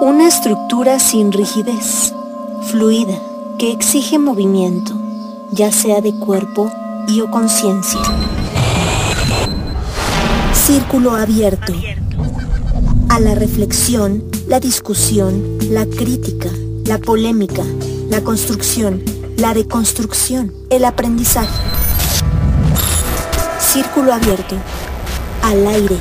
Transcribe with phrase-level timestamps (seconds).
[0.00, 2.14] Una estructura sin rigidez,
[2.70, 3.18] fluida,
[3.58, 4.92] que exige movimiento,
[5.50, 6.70] ya sea de cuerpo
[7.08, 8.00] y o conciencia.
[10.52, 11.72] Círculo abierto.
[13.08, 16.48] A la reflexión, la discusión, la crítica,
[16.84, 17.64] la polémica,
[18.08, 19.02] la construcción,
[19.36, 21.60] la deconstrucción, el aprendizaje.
[23.58, 24.54] Círculo abierto.
[25.42, 25.96] Al aire.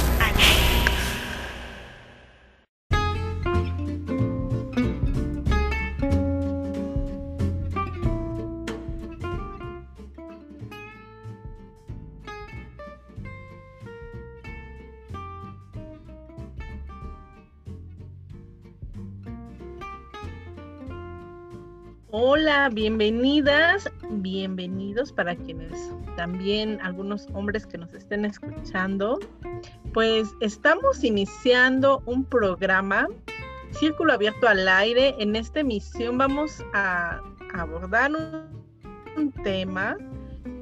[22.74, 25.72] Bienvenidas, bienvenidos para quienes
[26.18, 29.20] también algunos hombres que nos estén escuchando.
[29.94, 33.08] Pues estamos iniciando un programa
[33.72, 35.16] Círculo Abierto al Aire.
[35.18, 37.22] En esta emisión vamos a
[37.54, 38.12] abordar
[39.16, 39.96] un, tema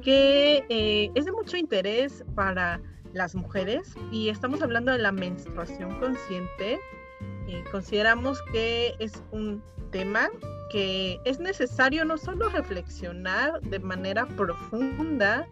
[0.02, 2.80] que eh, es de mucho interés para
[3.14, 6.78] las mujeres y estamos hablando de la menstruación consciente.
[7.48, 10.30] Eh, consideramos que es un tema
[10.70, 15.46] que es necesario no solo reflexionar de manera profunda,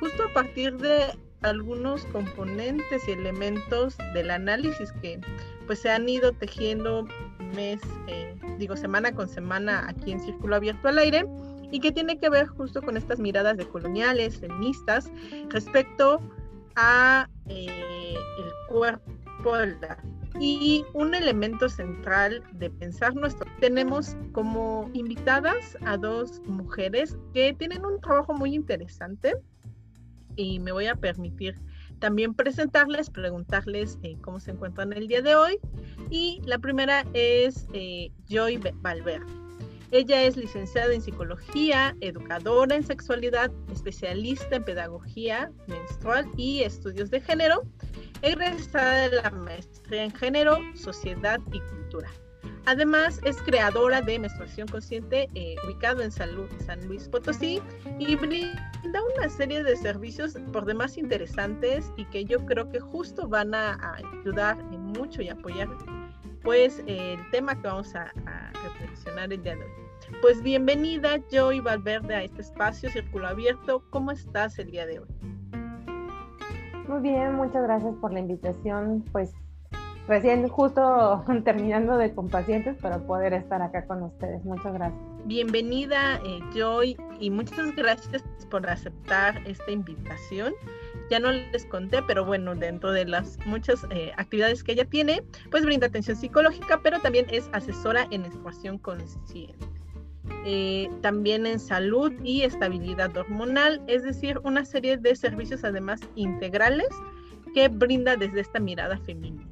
[0.00, 1.06] justo a partir de
[1.42, 5.20] algunos componentes y elementos del análisis que
[5.66, 7.06] pues se han ido tejiendo
[7.54, 11.26] mes, eh, digo semana con semana aquí en Círculo Abierto al Aire
[11.70, 15.10] y que tiene que ver justo con estas miradas de coloniales, feministas,
[15.48, 16.20] respecto
[16.76, 19.98] a eh, el cuerpo la
[20.38, 27.84] y un elemento central de pensar nuestro, tenemos como invitadas a dos mujeres que tienen
[27.84, 29.34] un trabajo muy interesante
[30.36, 31.56] y me voy a permitir
[31.98, 35.58] también presentarles, preguntarles eh, cómo se encuentran el día de hoy.
[36.10, 39.39] Y la primera es eh, Joy Valverde.
[39.92, 47.20] Ella es licenciada en psicología, educadora en sexualidad, especialista en pedagogía menstrual y estudios de
[47.20, 47.62] género
[48.22, 52.10] egresada de la maestría en género, sociedad y cultura.
[52.66, 56.34] Además, es creadora de Menstruación Consciente, eh, ubicado en San
[56.86, 57.60] Luis Potosí,
[57.98, 63.26] y brinda una serie de servicios por demás interesantes y que yo creo que justo
[63.26, 65.68] van a, ayudar en mucho y apoyar
[66.42, 69.70] pues el tema que vamos a, a, reflexionar el día de hoy.
[70.22, 73.82] Pues bienvenida Joy Valverde a este espacio Círculo Abierto.
[73.90, 75.08] ¿Cómo estás el día de hoy?
[76.88, 79.04] Muy bien, muchas gracias por la invitación.
[79.12, 79.32] Pues
[80.08, 84.44] recién justo terminando de con pacientes para poder estar acá con ustedes.
[84.44, 85.00] Muchas gracias.
[85.26, 90.54] Bienvenida eh, Joy y muchas gracias por aceptar esta invitación.
[91.10, 95.22] Ya no les conté, pero bueno, dentro de las muchas eh, actividades que ella tiene,
[95.50, 99.66] pues brinda atención psicológica, pero también es asesora en menstruación consciente.
[100.46, 106.88] Eh, también en salud y estabilidad hormonal, es decir, una serie de servicios además integrales
[107.54, 109.49] que brinda desde esta mirada feminista.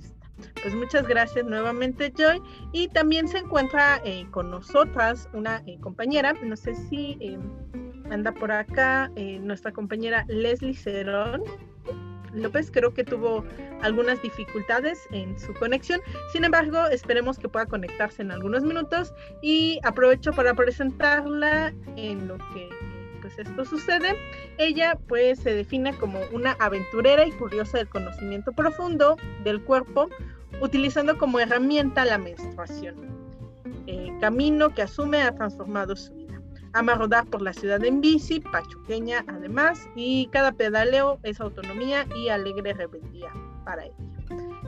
[0.62, 6.32] Pues muchas gracias nuevamente Joy y también se encuentra eh, con nosotras una eh, compañera,
[6.43, 7.38] no sé si
[8.10, 9.10] anda por acá,
[9.41, 11.43] nuestra compañera Leslie Cerón.
[12.32, 13.44] López creo que tuvo
[13.82, 16.00] algunas dificultades en su conexión.
[16.32, 19.12] Sin embargo, esperemos que pueda conectarse en algunos minutos
[19.43, 22.69] y aprovecho para presentarla en lo que
[23.28, 24.16] pues esto sucede.
[24.59, 30.09] Ella pues se define como una aventurera y curiosa del conocimiento profundo del cuerpo,
[30.61, 32.97] utilizando como herramienta la menstruación.
[33.87, 36.41] Eh, camino que asume ha transformado su vida.
[36.72, 42.28] Ama rodar por la ciudad en bici, pachuqueña además, y cada pedaleo es autonomía y
[42.28, 43.33] alegre rebeldía
[43.65, 43.95] para ella.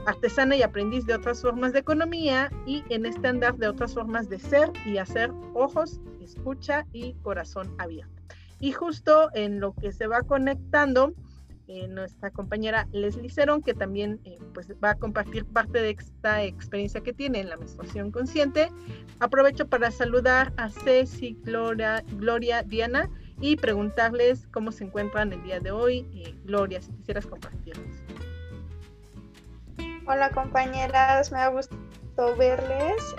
[0.07, 4.31] Artesana y aprendiz de otras formas de economía y en este andar de otras formas
[4.31, 8.20] de ser y hacer ojos, escucha y corazón abierto.
[8.61, 11.15] Y justo en lo que se va conectando,
[11.73, 16.43] eh, nuestra compañera Leslie Cerón, que también eh, pues va a compartir parte de esta
[16.43, 18.73] experiencia que tiene en la menstruación consciente.
[19.21, 23.09] Aprovecho para saludar a Ceci, Gloria, Gloria Diana
[23.41, 26.07] y preguntarles cómo se encuentran el día de hoy.
[26.13, 28.03] Eh, Gloria, si quisieras compartirles.
[30.09, 33.15] Hola compañeras, me ha gustado verles.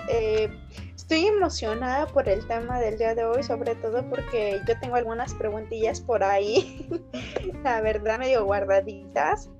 [1.12, 5.34] Estoy emocionada por el tema del día de hoy, sobre todo porque yo tengo algunas
[5.34, 6.88] preguntillas por ahí,
[7.62, 9.50] la verdad medio guardaditas,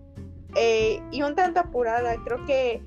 [0.56, 2.16] eh, y un tanto apurada.
[2.24, 2.82] Creo que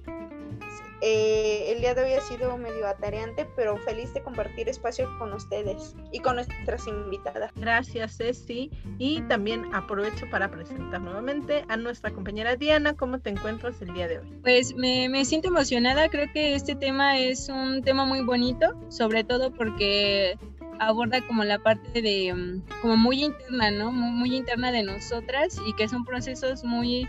[1.08, 5.34] Eh, el día de hoy ha sido medio atareante, pero feliz de compartir espacio con
[5.34, 7.52] ustedes y con nuestras invitadas.
[7.56, 8.72] Gracias, Ceci.
[8.98, 12.96] Y también aprovecho para presentar nuevamente a nuestra compañera Diana.
[12.96, 14.26] ¿Cómo te encuentras el día de hoy?
[14.42, 16.10] Pues me, me siento emocionada.
[16.10, 20.40] Creo que este tema es un tema muy bonito, sobre todo porque
[20.80, 23.92] aborda como la parte de, mm, como muy interna, ¿no?
[23.92, 27.08] Muy, muy interna de nosotras y que son procesos muy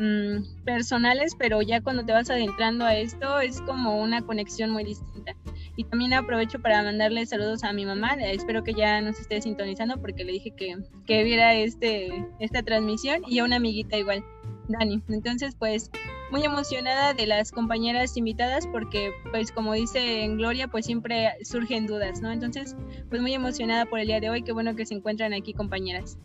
[0.00, 4.84] Mm, personales, pero ya cuando te vas adentrando a esto es como una conexión muy
[4.84, 5.34] distinta.
[5.74, 10.00] Y también aprovecho para mandarle saludos a mi mamá, espero que ya nos esté sintonizando
[10.00, 14.24] porque le dije que, que viera este, esta transmisión y a una amiguita igual,
[14.68, 15.02] Dani.
[15.08, 15.90] Entonces, pues
[16.30, 21.88] muy emocionada de las compañeras invitadas porque, pues como dice en Gloria, pues siempre surgen
[21.88, 22.30] dudas, ¿no?
[22.30, 22.76] Entonces,
[23.08, 26.18] pues muy emocionada por el día de hoy, qué bueno que se encuentran aquí compañeras.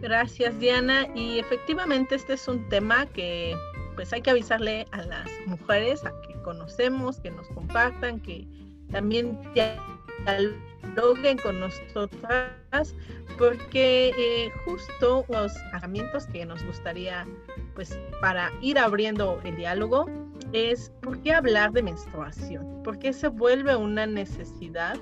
[0.00, 1.06] Gracias Diana.
[1.14, 3.56] Y efectivamente este es un tema que
[3.94, 8.46] pues hay que avisarle a las mujeres a que conocemos, que nos compartan, que
[8.92, 12.94] también dialoguen con nosotras
[13.38, 17.26] porque eh, justo los herramientas que nos gustaría
[17.74, 20.06] pues para ir abriendo el diálogo
[20.52, 24.96] es por qué hablar de menstruación, por qué se vuelve una necesidad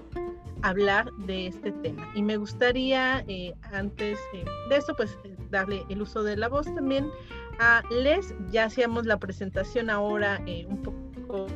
[0.63, 2.09] hablar de este tema.
[2.15, 6.49] Y me gustaría, eh, antes eh, de eso, pues eh, darle el uso de la
[6.49, 7.11] voz también
[7.59, 8.35] a Les.
[8.51, 11.47] Ya hacíamos la presentación ahora un poco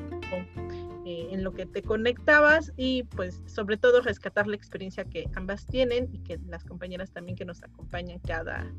[1.05, 6.08] en lo que te conectabas y pues sobre todo rescatar la experiencia que ambas tienen
[6.12, 8.70] y que las compañeras también que nos acompañan cada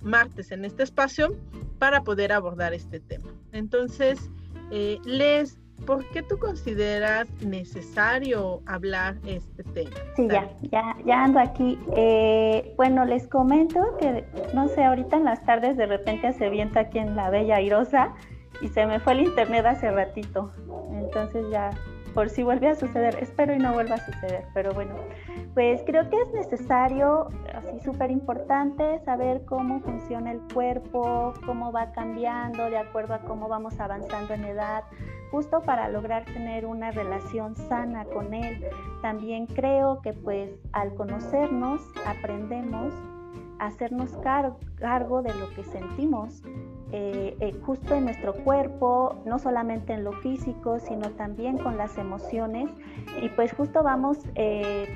[0.00, 1.36] martes en este espacio
[1.80, 3.34] para poder abordar este tema.
[3.50, 4.30] Entonces,
[4.70, 9.96] Les, ¿por qué tú consideras necesario hablar este tema?
[10.16, 11.78] Sí, ya, ya, ya ando aquí.
[11.96, 14.24] Eh, bueno, les comento que,
[14.54, 18.14] no sé, ahorita en las tardes de repente se viento aquí en la Bella Airosa
[18.60, 20.52] y se me fue el internet hace ratito.
[20.92, 21.70] Entonces ya
[22.14, 23.16] por si vuelve a suceder.
[23.20, 24.94] Espero y no vuelva a suceder, pero bueno,
[25.54, 31.92] pues creo que es necesario, así súper importante, saber cómo funciona el cuerpo, cómo va
[31.92, 34.84] cambiando de acuerdo a cómo vamos avanzando en edad,
[35.30, 38.64] justo para lograr tener una relación sana con él.
[39.02, 42.92] También creo que pues al conocernos aprendemos
[43.58, 44.16] a hacernos
[44.78, 46.42] cargo de lo que sentimos
[46.92, 51.96] eh, eh, justo en nuestro cuerpo, no solamente en lo físico, sino también con las
[51.98, 52.70] emociones.
[53.22, 54.88] Y pues justo vamos eh,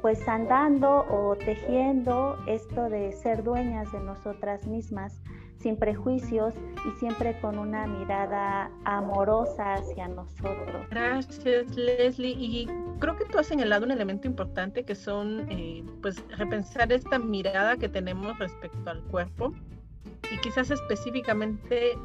[0.00, 5.20] pues andando o tejiendo esto de ser dueñas de nosotras mismas,
[5.58, 6.54] sin prejuicios
[6.88, 10.86] y siempre con una mirada amorosa hacia nosotros.
[10.90, 12.36] Gracias, Leslie.
[12.38, 12.66] Y
[13.00, 15.48] creo que tú has señalado un elemento importante que son,
[16.00, 19.52] pues, repensar esta mirada que tenemos respecto al cuerpo
[20.30, 21.98] y quizás específicamente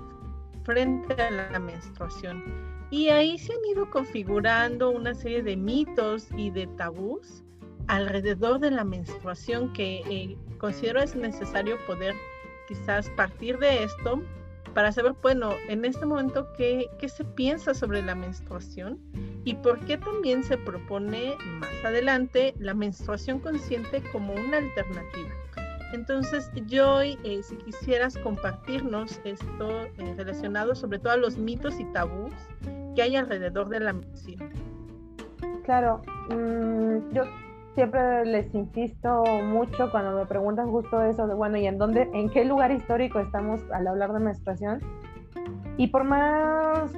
[0.63, 2.43] frente a la menstruación.
[2.91, 7.43] Y ahí se han ido configurando una serie de mitos y de tabús
[7.87, 12.15] alrededor de la menstruación que eh, considero es necesario poder
[12.67, 14.21] quizás partir de esto
[14.73, 18.99] para saber, bueno, en este momento, ¿qué, qué se piensa sobre la menstruación?
[19.45, 25.29] Y por qué también se propone más adelante la menstruación consciente como una alternativa.
[25.95, 31.85] Entonces, yo, eh, si quisieras compartirnos esto eh, relacionado sobre todo a los mitos y
[31.85, 32.33] tabús
[32.95, 34.49] que hay alrededor de la medicina.
[35.63, 37.23] Claro, mm, yo
[37.75, 42.29] siempre les insisto mucho cuando me preguntan justo eso de, bueno, ¿y en dónde, en
[42.29, 44.81] qué lugar histórico estamos al hablar de menstruación?
[45.77, 46.91] Y por más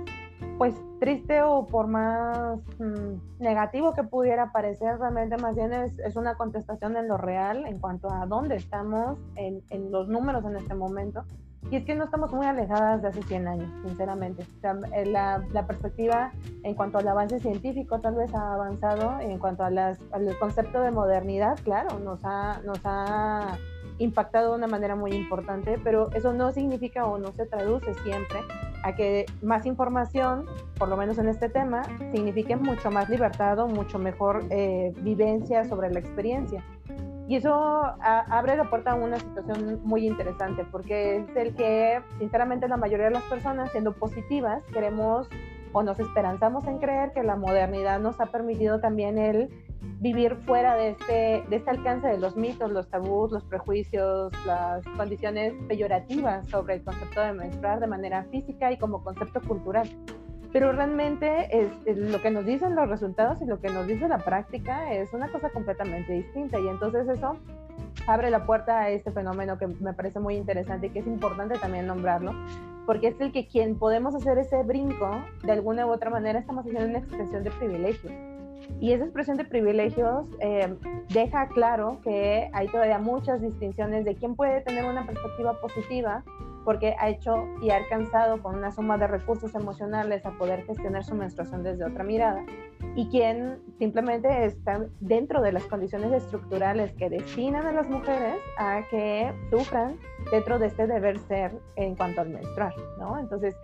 [0.58, 6.16] pues triste o por más mm, negativo que pudiera parecer, realmente más bien es, es,
[6.16, 10.56] una contestación en lo real en cuanto a dónde estamos en, en, los números en
[10.56, 11.24] este momento.
[11.70, 14.46] Y es que no estamos muy alejadas de hace 100 años, sinceramente.
[14.94, 16.32] Eh, la, la, perspectiva
[16.64, 20.82] en cuanto al avance científico tal vez ha avanzado, en cuanto a las, al concepto
[20.82, 23.58] de modernidad, claro, nos ha, nos ha
[23.98, 28.40] impactado de una manera muy importante, pero eso no significa o no se traduce siempre
[28.84, 30.46] a que más información,
[30.78, 35.66] por lo menos en este tema, signifique mucho más libertad o mucho mejor eh, vivencia
[35.66, 36.64] sobre la experiencia.
[37.28, 42.70] Y eso abre la puerta a una situación muy interesante, porque es el que, sinceramente,
[42.70, 45.28] la mayoría de las personas, siendo positivas, queremos
[45.74, 49.50] o nos esperanzamos en creer que la modernidad nos ha permitido también el
[50.00, 54.84] vivir fuera de este, de este alcance de los mitos, los tabús, los prejuicios, las
[54.96, 59.90] condiciones peyorativas sobre el concepto de menstruar de manera física y como concepto cultural.
[60.54, 64.20] Pero realmente es, lo que nos dicen los resultados y lo que nos dice la
[64.20, 67.38] práctica es una cosa completamente distinta y entonces eso
[68.08, 71.58] abre la puerta a este fenómeno que me parece muy interesante y que es importante
[71.60, 72.34] también nombrarlo,
[72.86, 76.66] porque es el que quien podemos hacer ese brinco, de alguna u otra manera estamos
[76.66, 78.10] haciendo una expresión de privilegio.
[78.80, 80.76] Y esa expresión de privilegios eh,
[81.10, 86.24] deja claro que hay todavía muchas distinciones de quién puede tener una perspectiva positiva
[86.68, 91.06] porque ha hecho y ha alcanzado con una suma de recursos emocionales a poder gestionar
[91.06, 92.44] su menstruación desde otra mirada
[92.94, 98.82] y quien simplemente está dentro de las condiciones estructurales que destinan a las mujeres a
[98.92, 99.96] que sufran
[100.30, 103.18] dentro de este deber ser en cuanto al menstruar, ¿no?
[103.18, 103.56] Entonces,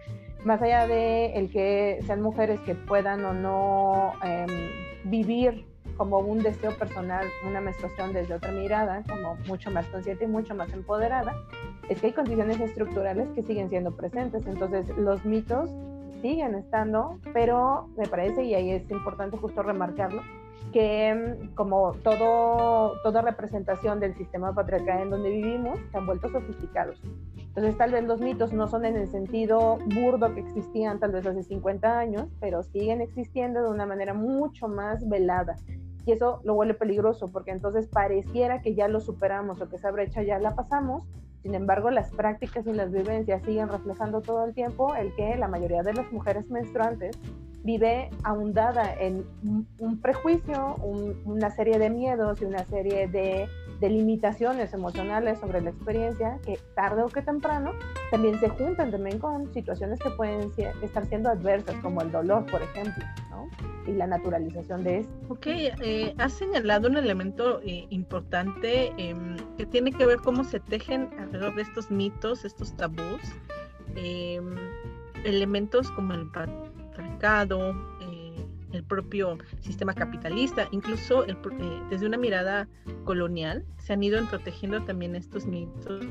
[0.46, 4.48] más allá de el que sean mujeres que puedan o no em,
[5.04, 5.66] vivir
[5.98, 10.56] como un deseo personal, una menstruación desde otra mirada, como mucho más consciente y mucho
[10.56, 11.36] más empoderada,
[11.90, 14.46] es que hay condiciones estructurales que siguen siendo presentes.
[14.46, 15.70] Entonces, los mitos
[16.22, 20.22] siguen estando, pero me parece, y ahí es importante justo remarcarlo,
[20.72, 26.30] que mm, como todo, toda representación del sistema patriarcal en donde vivimos, se han vuelto
[26.30, 27.00] sofisticados.
[27.38, 31.26] Entonces tal vez los mitos no son en el sentido burdo que existían tal vez
[31.28, 35.56] hace 50 años, pero siguen existiendo de una manera mucho más velada.
[36.06, 39.92] Y eso lo vuelve peligroso porque entonces pareciera que ya lo superamos o que esa
[39.92, 41.04] brecha ya la pasamos,
[41.44, 45.50] sin embargo, las prácticas y las vivencias siguen reflejando todo el tiempo el que la
[45.50, 47.18] mayoría de las mujeres menstruantes
[47.64, 49.26] vive ahondada en
[49.80, 50.76] un, prejuicio,
[51.26, 53.48] una serie de miedos y una serie de,
[53.80, 57.72] de, limitaciones emocionales sobre la experiencia que tarde o que temprano
[58.12, 62.62] también se juntan también con situaciones que pueden estar siendo adversas, como el dolor, por
[62.62, 63.04] ejemplo
[63.88, 65.14] y la naturalización de esto.
[65.30, 70.60] Ok, eh, has señalado un elemento eh, importante em, que tiene que ver cómo se
[70.60, 71.10] tejen
[71.40, 73.22] de estos mitos, estos tabús,
[73.96, 74.56] em,
[75.24, 77.72] elementos como el patriarcado,
[78.02, 81.26] eh, el propio sistema capitalista, incluso
[81.90, 82.68] desde una mirada
[83.04, 86.06] colonial, se han ido entretejiendo también estos mitos,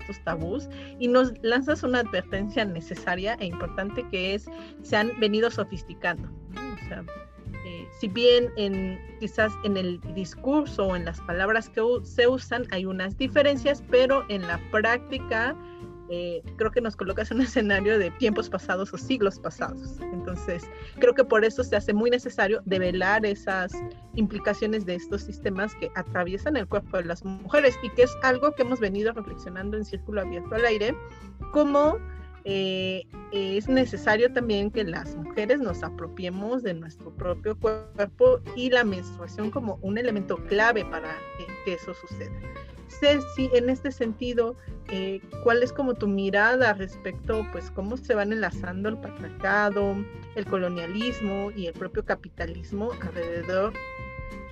[0.00, 0.68] estos tabús,
[0.98, 4.48] y nos lanzas una advertencia necesaria e importante que es,
[4.82, 6.28] se han venido sofisticando.
[6.90, 7.04] Eh,
[7.98, 12.86] si bien en, quizás en el discurso o en las palabras que se usan hay
[12.86, 15.56] unas diferencias, pero en la práctica
[16.10, 19.98] eh, creo que nos colocas en un escenario de tiempos pasados o siglos pasados.
[20.12, 20.64] Entonces,
[20.98, 23.72] creo que por eso se hace muy necesario develar esas
[24.14, 28.52] implicaciones de estos sistemas que atraviesan el cuerpo de las mujeres y que es algo
[28.52, 30.96] que hemos venido reflexionando en Círculo Abierto al Aire,
[31.52, 31.98] como
[32.50, 38.84] eh, es necesario también que las mujeres nos apropiemos de nuestro propio cuerpo y la
[38.84, 42.32] menstruación como un elemento clave para que, eso suceda.
[43.36, 44.56] Si en este sentido,
[44.90, 49.94] eh, ¿cuál es como tu mirada respecto, pues, cómo se van enlazando el patriarcado,
[50.34, 53.74] el colonialismo y el propio capitalismo alrededor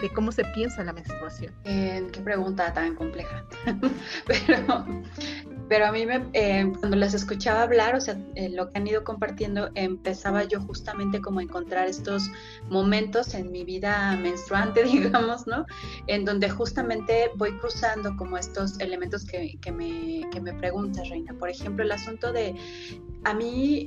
[0.01, 1.55] de cómo se piensa la menstruación?
[1.65, 3.45] Eh, qué pregunta tan compleja.
[4.27, 4.85] pero,
[5.69, 8.87] pero a mí me, eh, cuando les escuchaba hablar, o sea, eh, lo que han
[8.87, 12.31] ido compartiendo, empezaba yo justamente como a encontrar estos
[12.69, 15.65] momentos en mi vida menstruante, digamos, ¿no?
[16.07, 21.33] En donde justamente voy cruzando como estos elementos que, que, me, que me preguntas, Reina.
[21.39, 22.55] Por ejemplo, el asunto de,
[23.25, 23.87] a mí,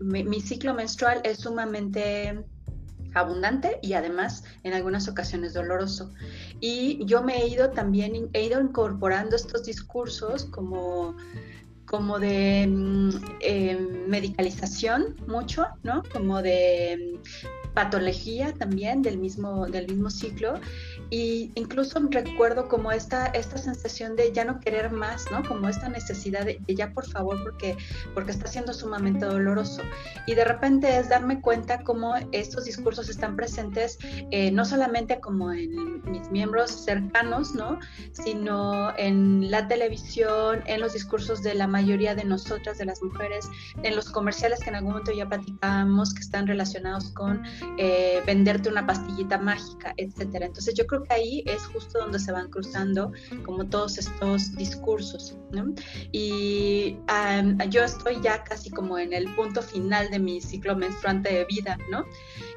[0.00, 2.44] mi ciclo menstrual es sumamente
[3.16, 6.12] abundante y además en algunas ocasiones doloroso.
[6.60, 11.16] Y yo me he ido también, he ido incorporando estos discursos como
[11.86, 16.02] como de mm, em, medicalización mucho, ¿no?
[16.12, 17.20] Como de
[17.76, 20.54] patología también del mismo, del mismo ciclo
[21.10, 25.46] y incluso recuerdo como esta, esta sensación de ya no querer más, ¿no?
[25.46, 27.76] Como esta necesidad de, ya por favor porque,
[28.14, 29.82] porque está siendo sumamente doloroso.
[30.26, 33.98] Y de repente es darme cuenta cómo estos discursos están presentes
[34.30, 37.78] eh, no solamente como en mis miembros cercanos, ¿no?
[38.12, 43.50] Sino en la televisión, en los discursos de la mayoría de nosotras, de las mujeres,
[43.82, 47.42] en los comerciales que en algún momento ya platicamos que están relacionados con
[47.78, 50.46] eh, venderte una pastillita mágica, etcétera.
[50.46, 53.12] Entonces yo creo que ahí es justo donde se van cruzando
[53.44, 55.36] como todos estos discursos.
[56.12, 56.96] Y
[57.70, 61.78] yo estoy ya casi como en el punto final de mi ciclo menstruante de vida,
[61.90, 62.04] ¿no?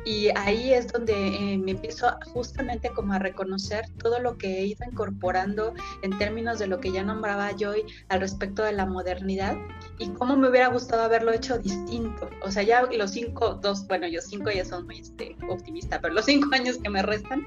[0.06, 4.66] Y ahí es donde eh, me empiezo justamente como a reconocer todo lo que he
[4.66, 9.58] ido incorporando en términos de lo que ya nombraba Joy al respecto de la modernidad
[9.98, 12.30] y cómo me hubiera gustado haberlo hecho distinto.
[12.44, 16.14] O sea, ya los cinco, dos, bueno, yo cinco ya son muy este, optimista, pero
[16.14, 17.46] los cinco años que me restan,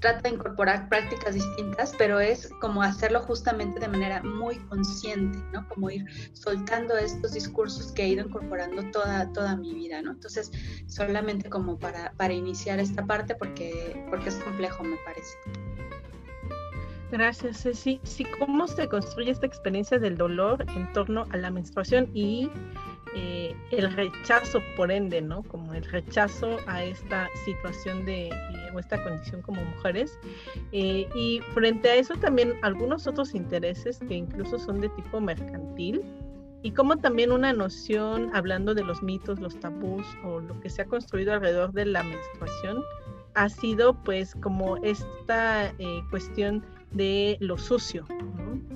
[0.00, 5.66] trata de incorporar prácticas distintas, pero es como hacerlo justamente de manera muy consciente, ¿no?
[5.68, 10.12] Como ir soltando estos discursos que he ido incorporando toda, toda mi vida, ¿no?
[10.12, 10.52] Entonces,
[10.86, 15.36] solamente como para, para iniciar esta parte porque, porque es complejo, me parece.
[17.10, 18.00] Gracias, Ceci.
[18.02, 22.50] Sí, ¿cómo se construye esta experiencia del dolor en torno a la menstruación y
[23.18, 25.42] eh, el rechazo, por ende, ¿no?
[25.44, 28.34] Como el rechazo a esta situación de, eh,
[28.74, 30.18] o esta condición como mujeres.
[30.72, 36.02] Eh, y frente a eso también algunos otros intereses que incluso son de tipo mercantil,
[36.62, 40.82] y como también una noción, hablando de los mitos, los tabús o lo que se
[40.82, 42.82] ha construido alrededor de la menstruación,
[43.34, 45.72] ha sido pues como esta
[46.10, 48.06] cuestión de lo sucio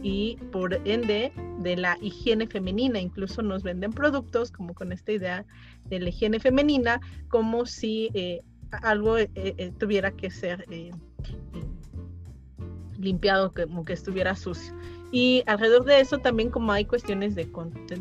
[0.02, 3.00] y por ende de la higiene femenina.
[3.00, 5.46] Incluso nos venden productos como con esta idea
[5.86, 8.40] de la higiene femenina, como si eh,
[8.82, 10.66] algo eh, eh, tuviera que ser
[12.98, 14.74] limpiado, como que estuviera sucio.
[15.12, 17.48] Y alrededor de eso también como hay cuestiones de,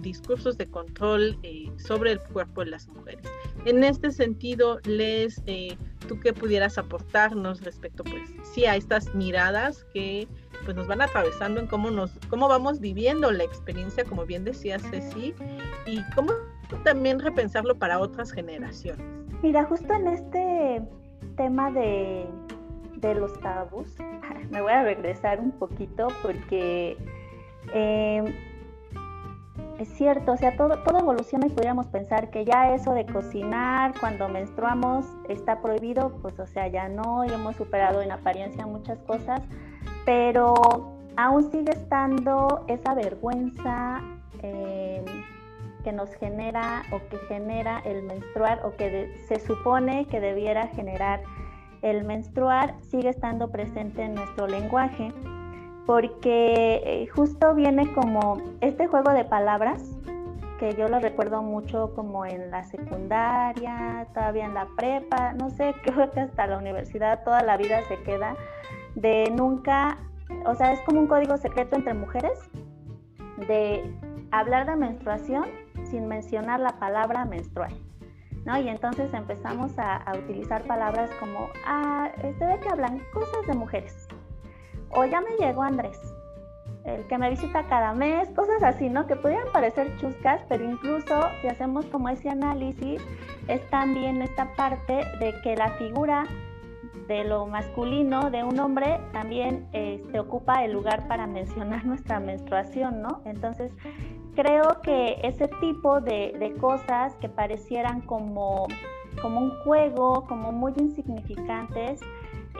[0.01, 1.39] discursos de control
[1.77, 3.25] sobre el cuerpo de las mujeres.
[3.65, 5.41] En este sentido, Les,
[6.07, 10.27] tú que pudieras aportarnos respecto, pues, sí, a estas miradas que
[10.65, 14.77] pues nos van atravesando en cómo nos, cómo vamos viviendo la experiencia, como bien decía
[14.77, 15.33] Ceci,
[15.87, 16.33] y cómo
[16.83, 19.05] también repensarlo para otras generaciones.
[19.41, 20.81] Mira, justo en este
[21.37, 22.27] tema de,
[22.99, 23.95] de los tabús,
[24.51, 26.97] me voy a regresar un poquito porque
[27.73, 28.35] eh,
[29.79, 33.93] es cierto, o sea, todo, todo evoluciona y podríamos pensar que ya eso de cocinar
[33.99, 38.99] cuando menstruamos está prohibido, pues o sea, ya no, y hemos superado en apariencia muchas
[38.99, 39.41] cosas,
[40.05, 40.53] pero
[41.15, 44.01] aún sigue estando esa vergüenza
[44.41, 45.03] eh,
[45.83, 51.21] que nos genera o que genera el menstruar o que se supone que debiera generar
[51.81, 55.13] el menstruar, sigue estando presente en nuestro lenguaje
[55.86, 59.83] porque eh, justo viene como este juego de palabras
[60.59, 65.74] que yo lo recuerdo mucho como en la secundaria, todavía en la prepa, no sé,
[65.83, 68.36] creo que hasta la universidad toda la vida se queda
[68.95, 69.98] de nunca,
[70.45, 72.38] o sea, es como un código secreto entre mujeres
[73.48, 73.91] de
[74.31, 75.45] hablar de menstruación
[75.86, 77.74] sin mencionar la palabra menstrual.
[78.46, 78.58] ¿No?
[78.58, 84.08] Y entonces empezamos a, utilizar palabras como, ah, este de que hablan cosas de mujeres,
[84.91, 86.00] o ya me llegó Andrés,
[86.86, 89.05] el que me visita cada mes, cosas así, ¿no?
[89.05, 93.01] Que pudieran parecer chuscas, pero incluso si hacemos como ese análisis,
[93.48, 96.25] es también esta parte de que la figura
[97.08, 103.02] de lo masculino de un hombre también este, ocupa el lugar para mencionar nuestra menstruación,
[103.02, 103.21] ¿no?
[103.25, 103.73] Entonces,
[104.41, 108.67] creo que ese tipo de, de cosas que parecieran como,
[109.21, 111.99] como un juego, como muy insignificantes,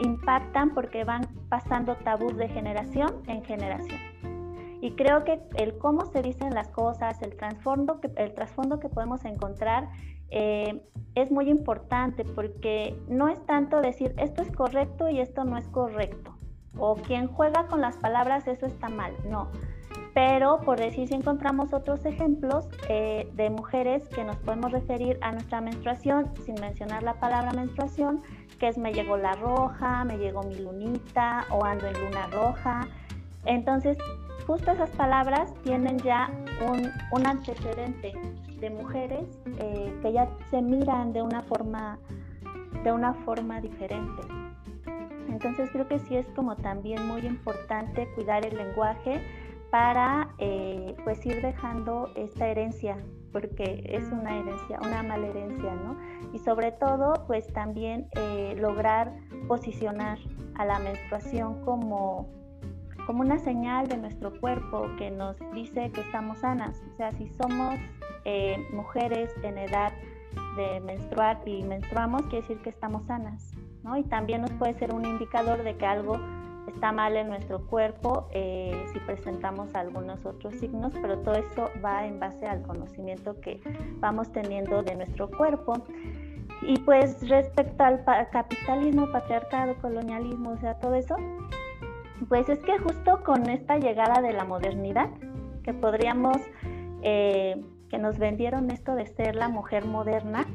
[0.04, 3.98] impactan porque van pasando tabús de generación en generación.
[4.82, 8.90] Y creo que el cómo se dicen las cosas, el trasfondo que, el trasfondo que
[8.90, 9.88] podemos encontrar
[10.32, 10.82] eh,
[11.16, 15.68] es muy importante porque no es tanto decir esto es correcto y esto no es
[15.70, 16.36] correcto.
[16.78, 19.14] O quien juega con las palabras, eso está mal.
[19.30, 19.50] No.
[20.20, 25.32] Pero por decir si encontramos otros ejemplos eh, de mujeres que nos podemos referir a
[25.32, 28.22] nuestra menstruación sin mencionar la palabra menstruación,
[28.60, 32.82] que es me llegó la roja, me llegó mi lunita o ando en luna roja.
[33.46, 33.98] Entonces,
[34.46, 36.30] justo esas palabras tienen ya
[36.68, 38.12] un, antecedente
[38.60, 39.26] de mujeres
[39.58, 41.98] eh, que ya se miran de una forma
[42.84, 44.22] de una forma diferente.
[45.30, 49.22] Entonces creo que sí es como también muy importante cuidar el lenguaje
[49.72, 52.98] para eh, pues ir dejando esta herencia,
[53.32, 55.98] porque es una herencia, una mala herencia, ¿no?
[56.34, 59.14] Y sobre todo, pues también eh, lograr
[59.48, 60.18] posicionar
[60.56, 62.30] a la menstruación como,
[63.06, 66.82] como una señal de nuestro cuerpo que nos dice que estamos sanas.
[66.92, 67.76] O sea, si somos
[68.26, 69.94] eh, mujeres en edad
[70.58, 73.54] de menstruar y menstruamos, quiere decir que estamos sanas,
[73.84, 73.98] ¿no?
[73.98, 76.20] Y también nos puede ser un indicador de que algo
[76.70, 82.06] está mal en nuestro cuerpo eh, si presentamos algunos otros signos, pero todo eso va
[82.06, 83.62] en base al conocimiento que
[84.00, 85.74] vamos teniendo de nuestro cuerpo.
[86.62, 91.16] Y pues respecto al capitalismo, patriarcado, colonialismo, o sea, todo eso,
[92.28, 95.10] pues es que justo con esta llegada de la modernidad,
[95.64, 96.38] que podríamos,
[97.02, 100.46] eh, que nos vendieron esto de ser la mujer moderna,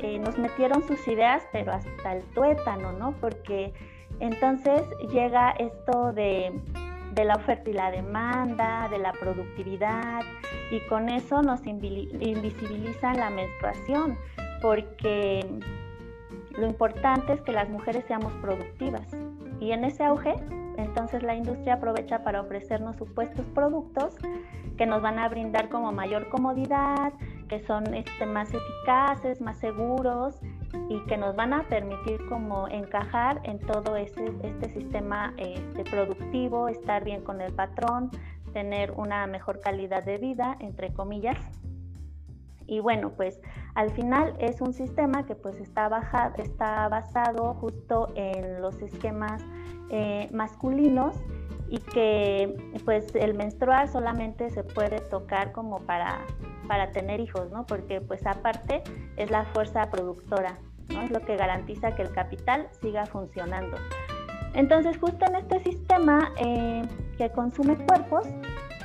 [0.00, 3.12] eh, nos metieron sus ideas, pero hasta el tuétano, ¿no?
[3.20, 3.72] Porque
[4.20, 6.60] entonces llega esto de,
[7.16, 10.20] la oferta y la demanda, de la productividad,
[10.70, 14.16] y con eso nos invisibiliza la menstruación,
[14.62, 15.44] porque
[16.56, 19.08] lo importante es que las mujeres seamos productivas.
[19.60, 20.34] Y en ese auge,
[20.76, 24.14] entonces la industria aprovecha para ofrecernos supuestos productos
[24.76, 27.12] que nos van a brindar como mayor comodidad,
[27.48, 30.40] que son este, más eficaces, más seguros
[30.88, 36.68] y que nos van a permitir como encajar en todo este, este sistema este, productivo,
[36.68, 38.10] estar bien con el patrón,
[38.52, 41.38] tener una mejor calidad de vida, entre comillas.
[42.66, 43.40] Y bueno, pues
[43.74, 45.88] al final es un sistema que pues está,
[46.36, 49.42] está basado justo en los esquemas
[49.90, 51.16] eh, masculinos
[51.68, 56.20] y que pues el menstruar solamente se puede tocar como para,
[56.66, 57.66] para tener hijos, ¿no?
[57.66, 58.82] Porque pues aparte
[59.16, 61.02] es la fuerza productora, ¿no?
[61.02, 63.76] Es lo que garantiza que el capital siga funcionando.
[64.54, 66.82] Entonces justo en este sistema eh,
[67.18, 68.26] que consume cuerpos,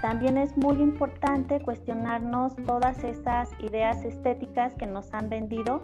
[0.01, 5.81] también es muy importante cuestionarnos todas esas ideas estéticas que nos han vendido,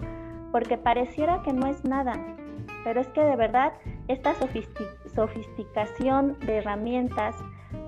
[0.52, 2.14] porque pareciera que no es nada,
[2.84, 3.72] pero es que de verdad
[4.10, 7.36] esta sofisticación de herramientas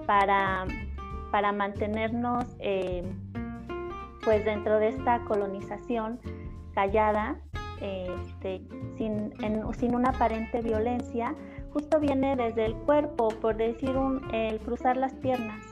[0.05, 0.65] para,
[1.31, 3.03] para mantenernos eh,
[4.23, 6.19] pues dentro de esta colonización
[6.73, 7.37] callada,
[7.81, 8.61] este,
[8.97, 9.33] sin,
[9.79, 11.35] sin, una aparente violencia,
[11.73, 15.65] justo viene desde el cuerpo, por decir un, el cruzar las piernas,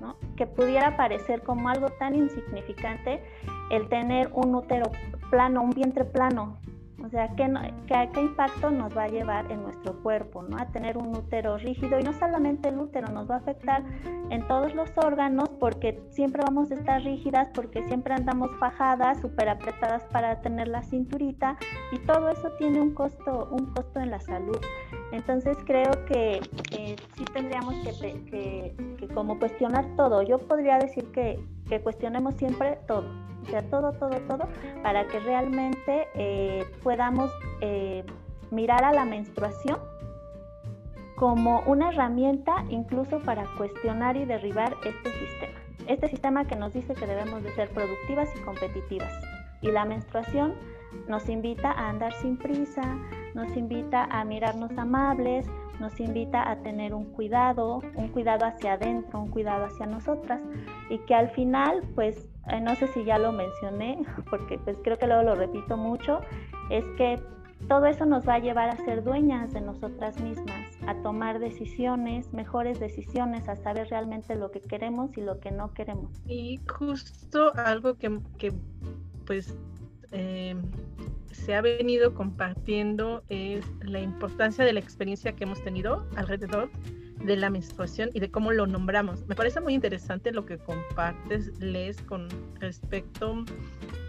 [0.00, 0.16] ¿no?
[0.36, 3.22] que pudiera parecer como algo tan insignificante
[3.70, 4.90] el tener un útero
[5.30, 6.58] plano, un vientre plano,
[7.04, 7.52] o sea, ¿qué,
[7.86, 10.42] qué, impacto nos va a llevar en nuestro cuerpo?
[10.42, 10.56] ¿no?
[10.56, 13.82] A tener un útero rígido y no solamente el útero, nos va a afectar
[14.30, 19.48] en todos los órganos porque siempre vamos a estar rígidas, porque siempre andamos fajadas, súper
[19.48, 21.56] apretadas para tener la cinturita
[21.90, 24.58] y todo eso tiene un costo, un costo en la salud.
[25.12, 30.22] Entonces creo que sí tendríamos que, que, como cuestionar todo.
[30.22, 31.38] Yo podría decir que,
[31.72, 33.06] que cuestionemos siempre todo
[33.42, 34.46] o sea, todo, todo, todo,
[34.82, 37.30] para que realmente eh, podamos
[37.62, 38.04] eh,
[38.50, 39.78] mirar a la menstruación
[41.16, 45.58] como una herramienta incluso para cuestionar y derribar este sistema.
[45.88, 49.12] Este sistema que nos dice que debemos de ser productivas y competitivas.
[49.62, 50.54] Y la menstruación
[51.08, 52.82] nos invita a andar sin prisa,
[53.34, 55.46] nos invita a mirarnos amables,
[55.82, 60.40] nos invita a tener un cuidado, un cuidado hacia adentro, un cuidado hacia nosotras
[60.88, 64.96] y que al final pues eh, no sé si ya lo mencioné, porque pues creo
[64.96, 66.20] que luego lo repito mucho,
[66.70, 67.20] es que
[67.68, 72.32] todo eso nos va a llevar a ser dueñas de nosotras mismas, a tomar decisiones,
[72.32, 76.10] mejores decisiones, a saber realmente lo que queremos y lo que no queremos.
[76.26, 78.52] Y justo algo que, que
[79.26, 79.56] pues
[80.12, 80.54] eh,
[81.32, 86.70] se ha venido compartiendo es la importancia de la experiencia que hemos tenido alrededor
[87.24, 89.26] de la menstruación y de cómo lo nombramos.
[89.26, 92.28] Me parece muy interesante lo que compartes, Les, con
[92.60, 93.44] respecto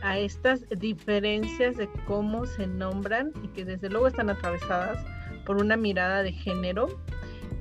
[0.02, 5.06] a estas diferencias de cómo se nombran y que desde luego están atravesadas
[5.46, 6.88] por una mirada de género.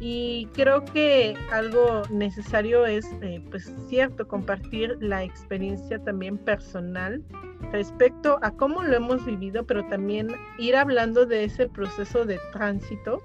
[0.00, 7.22] Y creo que algo necesario es, eh, pues cierto, compartir la experiencia también personal
[7.72, 13.22] respecto a cómo lo hemos vivido, pero también ir hablando de ese proceso de tránsito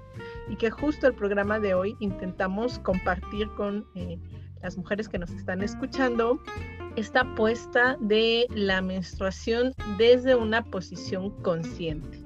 [0.48, 4.18] y que justo el programa de hoy intentamos compartir con eh,
[4.62, 6.40] las mujeres que nos están escuchando
[6.96, 12.18] esta apuesta de la menstruación desde una posición consciente.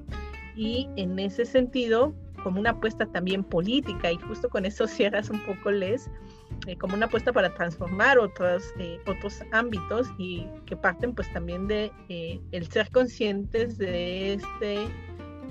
[0.55, 5.39] Y en ese sentido, como una apuesta también política, y justo con eso cierras un
[5.45, 6.09] poco, Les,
[6.67, 11.67] eh, como una apuesta para transformar otros, eh, otros ámbitos y que parten pues también
[11.67, 11.91] de
[12.51, 14.87] el ser conscientes de este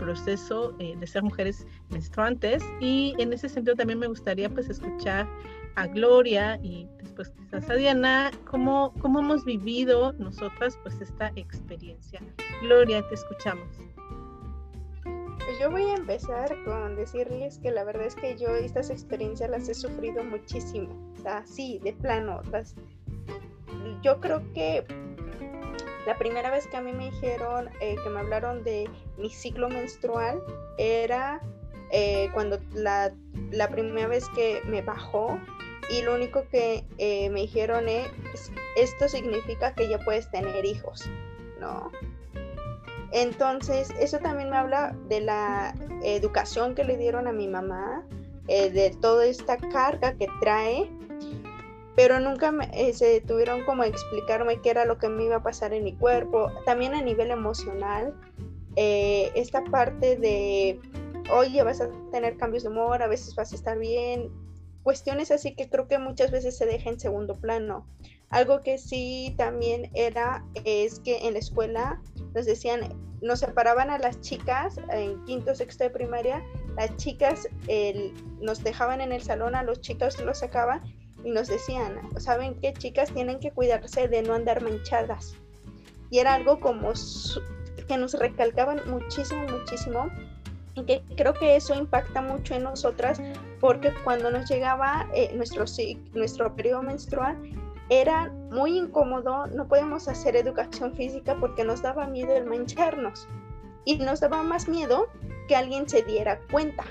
[0.03, 5.29] proceso eh, de ser mujeres menstruantes y en ese sentido también me gustaría pues escuchar
[5.77, 12.21] a Gloria y después quizás a Diana cómo, cómo hemos vivido nosotras pues esta experiencia.
[12.63, 13.69] Gloria, te escuchamos.
[15.45, 19.51] Pues yo voy a empezar con decirles que la verdad es que yo estas experiencias
[19.51, 20.89] las he sufrido muchísimo.
[21.19, 22.43] O sea, sí, de plano.
[22.51, 22.75] Las,
[24.03, 24.85] yo creo que
[26.07, 29.69] la primera vez que a mí me dijeron, eh, que me hablaron de mi ciclo
[29.69, 30.43] menstrual,
[30.79, 31.41] era
[31.91, 33.13] eh, cuando la,
[33.71, 35.39] primera vez que me bajó
[35.91, 38.11] y lo único que eh, me dijeron es,
[38.77, 41.05] esto significa que ya puedes tener hijos,
[41.61, 41.91] ¿no?
[43.13, 48.05] Entonces, eso también me habla de la educación que le dieron a mi mamá,
[48.47, 50.91] de toda esta carga que trae
[51.95, 55.37] pero nunca me, eh, se tuvieron como a explicarme qué era lo que me iba
[55.37, 58.15] a pasar en mi cuerpo, también a nivel emocional,
[58.77, 60.81] eh, esta parte de,
[61.31, 64.31] oye, vas a tener cambios de humor, a veces vas a estar bien,
[64.83, 67.87] cuestiones así que creo que muchas veces se deja en segundo plano.
[68.33, 72.01] Algo que sí también era, es que en la escuela
[72.35, 72.81] nos decían,
[73.21, 76.43] nos separaban a las chicas en quinto, sexto de primaria,
[76.77, 77.47] las chicas
[78.41, 80.81] nos dejaban en el salón, a los chicos los sacaban
[81.23, 85.37] y nos decían, ¿saben qué chicas tienen que cuidarse de no andar manchadas?
[86.11, 86.93] Y era algo como
[87.87, 90.09] que nos recalcaban muchísimo, muchísimo
[90.75, 93.21] y que creo que eso impacta mucho en nosotras
[93.61, 95.65] porque cuando nos llegaba eh, nuestro,
[96.15, 97.37] nuestro periodo menstrual
[98.01, 103.29] era muy incómodo, no podíamos hacer educación física porque nos daba miedo el mancharnos
[103.85, 105.09] y nos daba más miedo
[105.47, 106.85] que alguien se diera cuenta,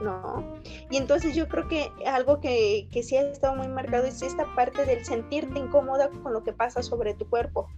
[0.00, 0.54] ¿no?
[0.90, 4.46] Y entonces yo creo que algo que, que sí ha estado muy marcado es esta
[4.54, 7.68] parte del sentirte incómoda con lo que pasa sobre tu cuerpo,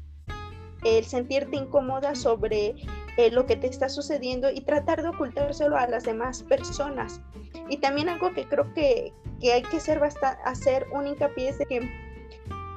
[0.85, 2.77] el sentirte incómoda sobre
[3.17, 7.21] eh, lo que te está sucediendo y tratar de ocultárselo a las demás personas.
[7.69, 10.01] Y también algo que creo que, que hay que hacer,
[10.45, 12.10] hacer un hincapié es de que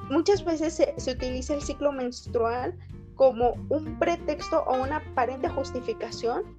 [0.10, 2.78] muchas veces se, utiliza el ciclo menstrual
[3.16, 6.58] como un pretexto o una aparente justificación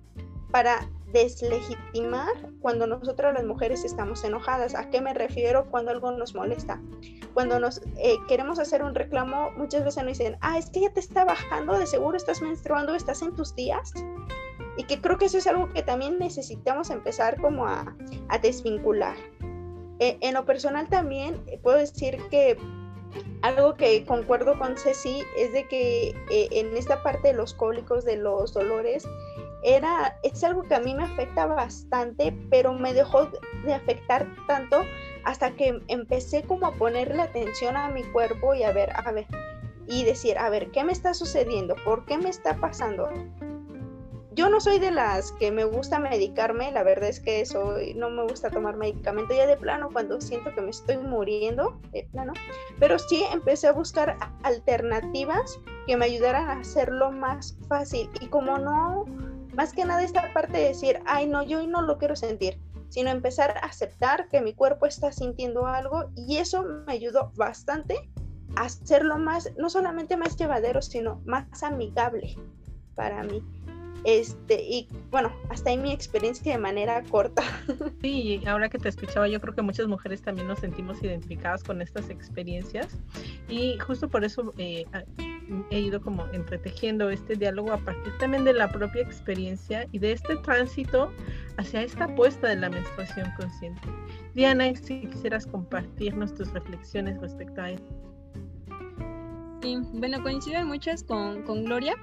[0.51, 2.31] para deslegitimar
[2.61, 4.75] cuando nosotras las mujeres estamos enojadas.
[4.75, 6.81] ¿A qué me refiero cuando algo nos molesta?
[7.35, 10.93] Cuando nos eh, queremos hacer un reclamo, muchas veces nos dicen, ah, es que ya
[10.93, 13.93] te está bajando, de seguro estás menstruando, estás en tus días.
[14.77, 17.97] Y que creo que eso es algo que también necesitamos empezar como a,
[18.29, 19.17] a desvincular.
[20.01, 22.59] Eh, en lo personal también eh, puedo decir que
[23.43, 28.17] algo que concuerdo con Ceci es de que en esta parte de los cólicos, de
[28.17, 29.07] los dolores,
[29.63, 33.31] era, es algo que a mí me afecta bastante, pero me dejó
[33.65, 34.83] de afectar tanto
[35.25, 39.27] hasta que empecé como a ponerle atención a mi cuerpo y a ver, a ver,
[39.87, 41.77] y decir, a ver, ¿qué me está sucediendo?
[41.85, 43.09] ¿Por qué me está pasando?
[44.35, 48.11] Yo no soy de las que me gusta medicarme, la verdad es que soy, no
[48.11, 52.33] me gusta tomar medicamento ya de plano cuando siento que me estoy muriendo, de plano,
[52.81, 58.59] pero sí empecé a buscar alternativas que me ayudaran a hacerlo más fácil y como
[58.59, 59.05] no
[59.55, 63.11] más que nada esta parte de decir, ay no, yo no lo quiero sentir, sino
[63.11, 68.11] empezar a aceptar que mi cuerpo está sintiendo algo y eso me ayudó bastante
[68.57, 72.37] a hacerlo más, no solamente más llevadero, sino más amigable
[72.97, 73.45] para mí.
[74.05, 77.43] Este, y bueno, hasta ahí mi experiencia de manera corta.
[78.03, 81.81] Sí, ahora que te escuchaba, yo creo que muchas mujeres también nos sentimos identificadas con
[81.81, 82.99] estas experiencias
[83.49, 84.85] y justo por eso eh,
[85.71, 90.13] he ido como entretejiendo este diálogo a partir también de la propia experiencia y de
[90.13, 91.11] este tránsito
[91.57, 93.89] hacia esta apuesta de la menstruación consciente.
[94.35, 97.95] Diana, si quisieras compartirnos tus reflexiones respecto a esto.
[99.63, 101.95] Sí, bueno, coinciden muchas con, con Gloria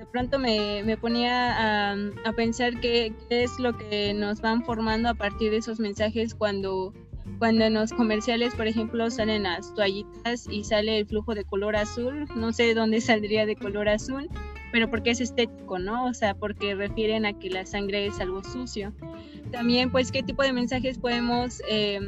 [0.00, 5.10] de pronto me, me ponía a, a pensar qué, es lo que nos van formando
[5.10, 6.94] a partir de esos mensajes cuando,
[7.38, 11.76] cuando en los comerciales, por ejemplo, salen las toallitas y sale el flujo de color
[11.76, 12.24] azul.
[12.34, 14.30] No sé dónde saldría de color azul,
[14.72, 16.06] pero porque es estético, ¿no?
[16.06, 18.94] O sea, porque refieren a que la sangre es algo sucio.
[19.52, 22.00] También, pues, qué tipo de mensajes podemos eh,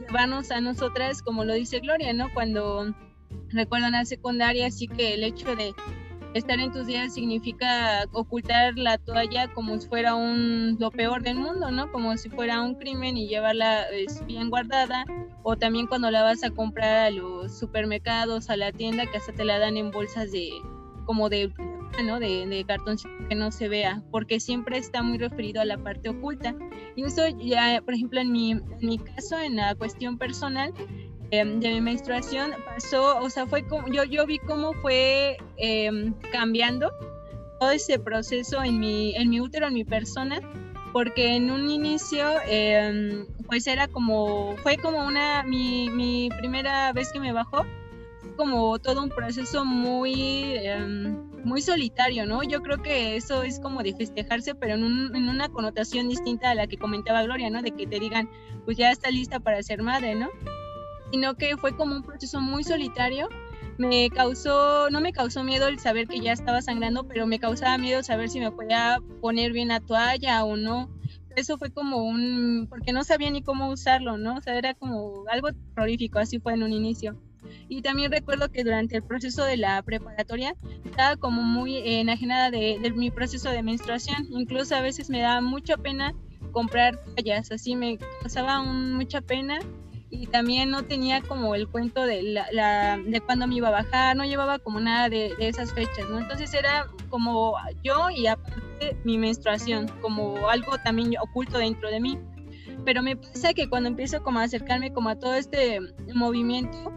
[0.00, 2.32] llevarnos a nosotras, como lo dice Gloria, ¿no?
[2.32, 2.94] Cuando
[3.50, 5.74] recuerdan la secundaria, así que el hecho de
[6.34, 11.36] estar en tus días significa ocultar la toalla como si fuera un, lo peor del
[11.36, 11.90] mundo, ¿no?
[11.90, 13.86] Como si fuera un crimen y llevarla
[14.26, 15.04] bien guardada.
[15.42, 19.32] O también cuando la vas a comprar a los supermercados, a la tienda, que hasta
[19.32, 20.50] te la dan en bolsas de
[21.06, 21.52] como de
[22.04, 22.20] ¿no?
[22.20, 22.96] de, de cartón
[23.28, 26.54] que no se vea, porque siempre está muy referido a la parte oculta.
[26.96, 30.72] Y eso ya, por ejemplo, en mi, en mi caso, en la cuestión personal,
[31.32, 36.12] Em, de mi menstruación pasó, o sea, fue como, yo, yo vi cómo fue eh,
[36.32, 36.92] cambiando
[37.60, 40.40] todo ese proceso en mi, en mi útero, en mi persona,
[40.92, 47.12] porque en un inicio, eh, pues era como, fue como una, mi, mi, primera vez
[47.12, 47.64] que me bajó,
[48.36, 52.42] como todo un proceso muy, em, muy solitario, ¿no?
[52.42, 56.50] Yo creo que eso es como de festejarse, pero en, un, en una connotación distinta
[56.50, 57.62] a la que comentaba Gloria, ¿no?
[57.62, 58.28] De que te digan,
[58.64, 60.28] pues ya está lista para ser madre, ¿no?
[61.10, 63.28] Sino que fue como un proceso muy solitario.
[63.78, 67.78] Me causó, no me causó miedo el saber que ya estaba sangrando, pero me causaba
[67.78, 70.90] miedo saber si me podía poner bien la toalla o no.
[71.36, 74.36] Eso fue como un, porque no sabía ni cómo usarlo, ¿no?
[74.36, 77.16] O sea, era como algo terrorífico, así fue en un inicio.
[77.68, 82.78] Y también recuerdo que durante el proceso de la preparatoria estaba como muy enajenada de,
[82.82, 84.26] de mi proceso de menstruación.
[84.30, 86.14] Incluso a veces me daba mucha pena
[86.52, 89.60] comprar toallas, así me causaba un, mucha pena
[90.10, 94.16] y también no tenía como el cuento de, la, de cuándo me iba a bajar,
[94.16, 96.18] no llevaba como nada de, de, esas fechas, ¿no?
[96.18, 102.18] Entonces era como yo y aparte mi menstruación, como algo también oculto dentro de mí.
[102.84, 105.78] Pero me pasa que cuando empiezo como a acercarme como a todo este
[106.12, 106.92] movimiento,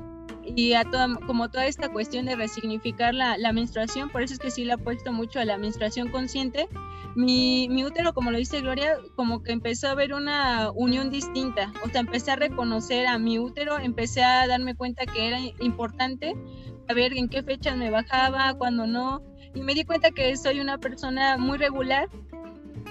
[0.46, 4.40] y a toda, como toda esta cuestión de resignificar la, la, menstruación, por eso es
[4.40, 6.68] que sí le apuesto mucho a la menstruación consciente.
[7.16, 11.72] Mi, mi, útero, como lo dice Gloria, como que empezó a ver una unión distinta,
[11.86, 16.36] o sea, empecé a reconocer a mi útero, empecé a darme cuenta que era importante
[16.88, 19.22] saber en qué fechas me bajaba, cuando no,
[19.56, 22.10] Y me di cuenta que soy una persona muy regular,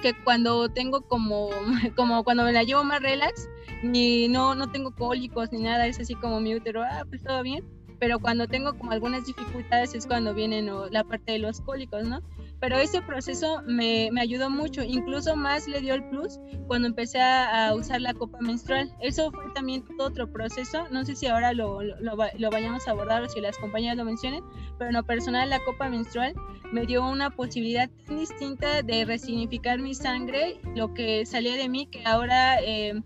[0.02, 1.50] que cuando tengo como,
[1.96, 3.48] como cuando me la llevo más relax,
[3.82, 7.42] ni no, no tengo cólicos ni nada, es así como mi útero, ah, pues todo
[7.42, 7.64] bien.
[7.98, 12.20] Pero cuando tengo como algunas dificultades es cuando vienen la parte de los cólicos, ¿no?
[12.62, 17.20] pero ese proceso me, me, ayudó mucho, incluso más le dio el plus cuando empecé
[17.20, 18.94] a, usar la copa menstrual.
[19.00, 23.20] Eso fue también otro proceso, no sé si ahora lo, lo, lo, vayamos a abordar
[23.24, 24.44] o si las compañeras lo mencionen,
[24.78, 26.34] pero en lo personal la copa menstrual
[26.70, 31.86] me dio una posibilidad tan distinta de resignificar mi sangre, lo que salía de mí,
[31.86, 32.62] que ahora...
[32.62, 33.02] Eh,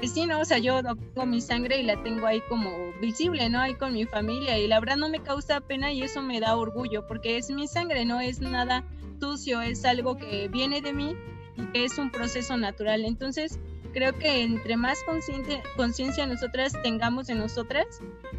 [0.00, 0.40] pues sí, ¿no?
[0.40, 2.70] O sea, yo tengo mi sangre y la tengo ahí como
[3.02, 3.60] visible, ¿no?
[3.60, 6.56] Ahí con mi familia y la verdad no me causa pena y eso me da
[6.56, 8.82] orgullo porque es mi sangre, no es nada
[9.20, 11.14] sucio, es algo que viene de mí
[11.54, 13.04] y que es un proceso natural.
[13.04, 13.60] Entonces,
[13.92, 14.98] creo que entre más
[15.76, 17.86] conciencia nosotras tengamos en nosotras,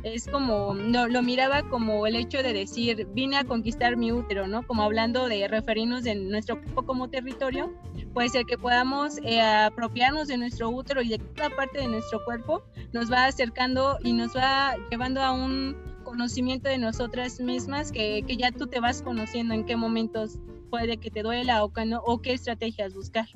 [0.04, 4.48] es como, no, lo miraba como el hecho de decir, vine a conquistar mi útero,
[4.48, 4.66] ¿no?
[4.66, 7.74] Como hablando de referirnos de nuestro cuerpo como territorio,
[8.14, 12.24] puede ser que podamos eh, apropiarnos de nuestro útero y de cada parte de nuestro
[12.26, 18.24] cuerpo, nos va acercando y nos va llevando a un conocimiento de nosotras mismas que,
[18.28, 21.86] que ya tú te vas conociendo en qué momentos puede que te duela o, que
[21.86, 23.28] no, o qué estrategias buscar.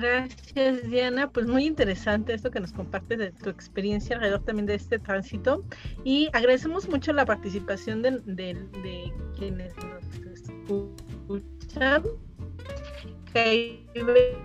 [0.00, 1.30] Gracias, Diana.
[1.30, 5.62] Pues muy interesante esto que nos compartes de tu experiencia alrededor también de este tránsito.
[6.04, 12.02] Y agradecemos mucho la participación de, de, quienes nos escuchan.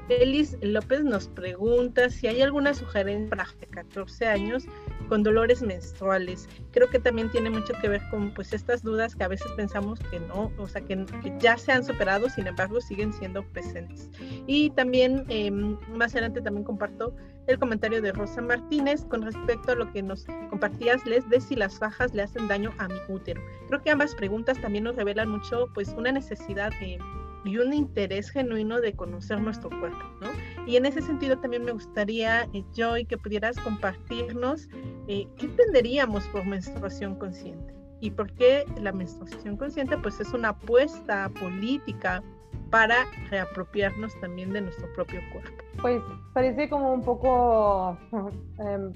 [0.10, 4.66] Belis López nos pregunta si hay alguna sugerencia para 14 años
[5.10, 6.48] con dolores menstruales.
[6.72, 10.00] Creo que también tiene mucho que ver con pues estas dudas que a veces pensamos
[10.12, 11.06] que no, o sea, que,
[11.40, 14.10] ya se han superado, sin embargo siguen siendo presentes.
[14.48, 17.16] Y también em, más adelante también comparto
[17.48, 21.56] el comentario de Rosa Martínez con respecto a lo que nos compartías, Les, de si
[21.56, 23.42] las fajas le hacen daño a mi útero.
[23.68, 26.98] Creo que ambas preguntas también nos revelan mucho pues una necesidad de
[27.46, 30.55] y un interés genuino de conocer nuestro cuerpo, ¿no?
[30.66, 34.68] Y en ese sentido también me gustaría, eh, Joy, que pudieras compartirnos
[35.08, 40.50] eh, qué entenderíamos por menstruación consciente y por qué la menstruación consciente pues es una
[40.50, 42.24] apuesta política
[42.70, 45.64] para reapropiarnos también de nuestro propio cuerpo.
[45.82, 46.02] Pues
[46.34, 47.98] parece como un poco
[48.60, 48.92] em,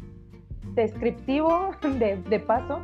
[0.74, 2.80] descriptivo de, de paso,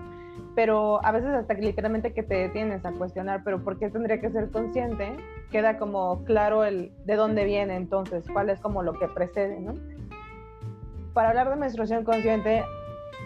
[0.55, 4.21] pero a veces hasta que literalmente que te detienes a cuestionar, pero ¿por qué tendría
[4.21, 5.17] que ser consciente?
[5.51, 9.75] Queda como claro el de dónde viene entonces, cuál es como lo que precede, ¿no?
[11.13, 12.63] Para hablar de menstruación consciente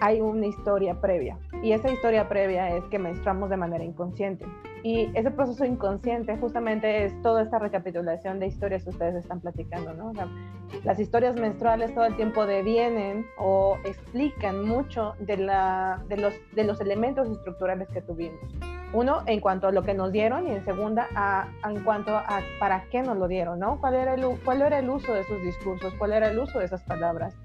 [0.01, 4.45] hay una historia previa y esa historia previa es que menstruamos de manera inconsciente.
[4.83, 9.93] Y ese proceso inconsciente justamente es toda esta recapitulación de historias que ustedes están platicando,
[9.93, 10.13] ¿no?
[10.83, 16.63] las historias menstruales todo el tiempo devienen o explican mucho de, la, de, los, de
[16.63, 18.39] los elementos estructurales que tuvimos.
[18.93, 22.41] Uno, en cuanto a lo que nos dieron y en segunda, a, en cuanto a
[22.59, 23.79] para qué nos lo dieron, ¿no?
[23.79, 25.93] ¿Cuál era, el, ¿Cuál era el uso de esos discursos?
[25.95, 27.35] ¿Cuál era el uso de esas palabras?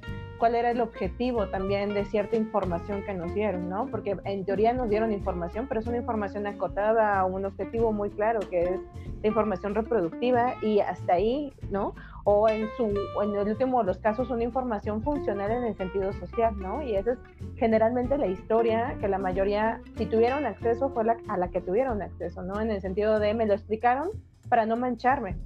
[0.45, 3.87] Cuál era el objetivo también de cierta información que nos dieron, ¿no?
[3.87, 8.11] Porque en teoría nos dieron información, pero es una información acotada a un objetivo muy
[8.11, 8.81] claro, que es
[9.23, 11.95] la información reproductiva y hasta ahí, ¿no?
[12.25, 12.85] O en, su,
[13.23, 16.83] en el último de los casos, una información funcional en el sentido social, ¿no?
[16.83, 17.19] Y esa es
[17.57, 22.03] generalmente la historia que la mayoría, si tuvieron acceso, fue la, a la que tuvieron
[22.03, 22.61] acceso, ¿no?
[22.61, 24.11] En el sentido de, me lo explicaron
[24.51, 25.39] para no mancharme.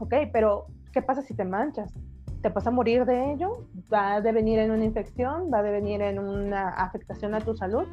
[0.00, 1.96] Ok, pero ¿qué pasa si te manchas?
[2.42, 6.02] Te vas a morir de ello, va a devenir en una infección, va a devenir
[6.02, 7.86] en una afectación a tu salud.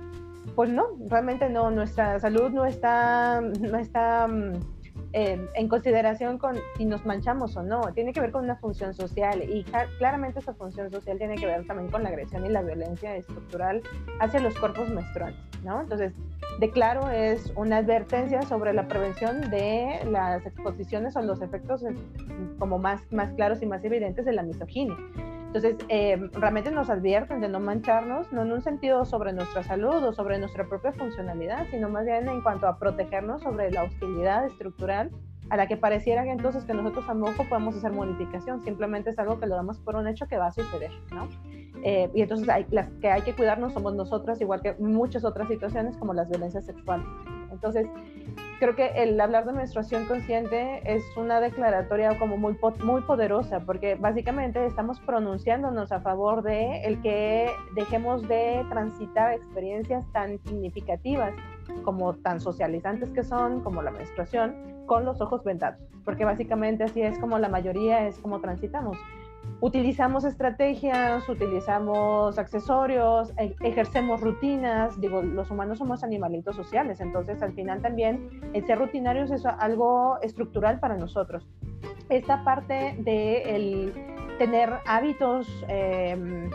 [0.55, 4.27] Pues no, realmente no, nuestra salud no está, no está
[5.13, 8.93] mm, en consideración con si nos manchamos o no, tiene que ver con una función
[8.93, 9.65] social y
[9.97, 13.81] claramente esa función social tiene que ver también con la agresión y la violencia estructural
[14.19, 15.81] hacia los cuerpos menstruales, ¿no?
[15.81, 16.13] Entonces,
[16.59, 21.95] declaro es una advertencia sobre la prevención de las exposiciones o los efectos eh,
[22.57, 24.95] como más, más claros y más evidentes de la misoginia.
[25.49, 30.03] Entonces, eh, realmente nos advierten de no mancharnos, no en un sentido sobre nuestra salud
[30.03, 34.45] o sobre nuestra propia funcionalidad, sino más bien en cuanto a protegernos sobre la hostilidad
[34.45, 35.09] estructural
[35.49, 39.39] a la que pareciera que entonces que nosotros tampoco podemos hacer modificación, simplemente es algo
[39.39, 41.27] que lo damos por un hecho que va a suceder, ¿no?
[41.83, 45.47] Eh, y entonces hay, las que hay que cuidarnos somos nosotras, igual que muchas otras
[45.47, 47.07] situaciones como las violencias sexuales.
[47.51, 47.87] Entonces,
[48.59, 53.95] creo que el hablar de menstruación consciente es una declaratoria como muy, muy poderosa, porque
[53.95, 61.33] básicamente estamos pronunciándonos a favor de el que dejemos de transitar experiencias tan significativas
[61.83, 67.01] como tan socializantes que son, como la menstruación, con los ojos vendados, porque básicamente así
[67.01, 68.97] es como la mayoría es como transitamos
[69.61, 74.99] utilizamos estrategias, utilizamos accesorios, e, ejercemos rutinas.
[74.99, 80.19] Digo, los humanos somos animalitos sociales, entonces al final también el ser rutinarios es algo
[80.21, 81.47] estructural para nosotros.
[82.09, 83.93] Esta parte de el
[84.37, 86.49] tener hábitos em,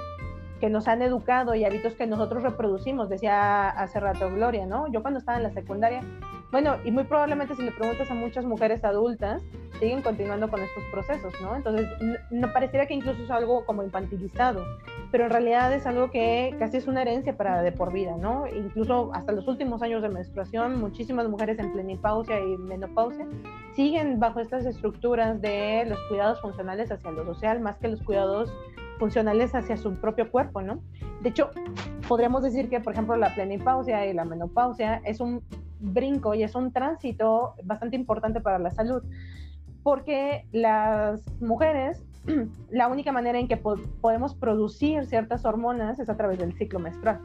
[0.59, 4.91] que nos han educado y hábitos que nosotros reproducimos, decía hace rato Gloria, ¿no?
[4.91, 6.01] Yo cuando estaba en la secundaria,
[6.51, 9.43] bueno, y muy probablemente si le preguntas a muchas mujeres adultas,
[9.85, 11.55] siguen continuando con estos procesos, ¿no?
[11.55, 11.87] Entonces,
[12.31, 14.65] no pareciera que incluso es algo como infantilizado,
[15.11, 18.47] pero en realidad es algo que casi es una herencia para de por vida, ¿no?
[18.47, 23.27] Incluso hasta los últimos años de menstruación, muchísimas mujeres en plenipausia y menopausia
[23.75, 28.51] siguen bajo estas estructuras de los cuidados funcionales hacia lo social más que los cuidados
[28.99, 30.81] funcionales hacia su propio cuerpo, ¿no?
[31.21, 31.51] De hecho,
[32.09, 35.43] podríamos decir que, por ejemplo, la plenipausia y la menopausia es un
[35.79, 39.03] brinco y es un tránsito bastante importante para la salud,
[39.85, 42.03] porque las mujeres,
[42.71, 47.21] la única manera en que podemos producir ciertas hormonas es a través del ciclo menstrual.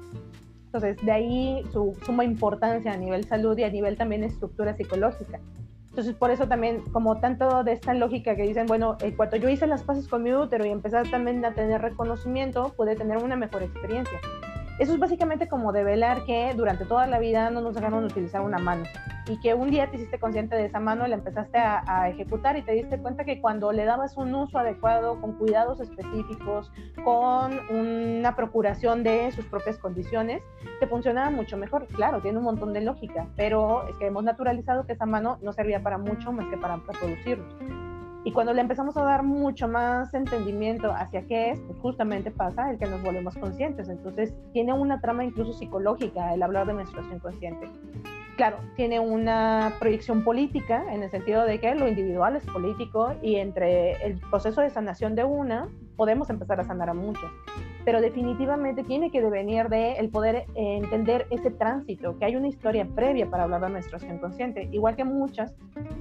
[0.66, 5.40] Entonces, de ahí su suma importancia a nivel salud y a nivel también estructura psicológica.
[5.88, 9.50] Entonces, por eso también, como tanto de esta lógica que dicen, bueno, eh, cuando yo
[9.50, 13.36] hice las paces con mi útero y empecé también a tener reconocimiento, pude tener una
[13.36, 14.20] mejor experiencia.
[14.80, 18.60] Eso es básicamente como develar que durante toda la vida no nos dejaron utilizar una
[18.60, 18.86] mano
[19.28, 22.58] y que un día te hiciste consciente de esa mano y la empezaste a, ejecutar
[22.58, 26.72] y te diste cuenta que cuando le dabas un uso adecuado, con cuidados específicos,
[27.04, 30.42] con una procuración de sus propias condiciones,
[30.80, 31.86] te funcionaba mucho mejor.
[31.88, 35.54] Claro, tiene un montón de lógica, pero es que hemos naturalizado que esa mano no
[35.54, 37.99] servía para mucho más que para reproducirnos.
[38.26, 42.70] Y cuando le empezamos a dar mucho más entendimiento hacia qué es, pues justamente pasa
[42.70, 43.88] el que nos volvemos conscientes.
[43.88, 47.70] Entonces, tiene una trama incluso psicológica el hablar de menstruación consciente.
[48.40, 53.36] Claro, tiene una proyección política en el sentido de que lo individual es político y
[53.36, 55.68] entre el proceso de sanación de una
[55.98, 57.30] podemos empezar a sanar a muchas.
[57.84, 62.88] Pero definitivamente tiene que devenir de el poder entender ese tránsito, que hay una historia
[62.96, 65.54] previa para hablar de menstruación consciente, igual que muchas,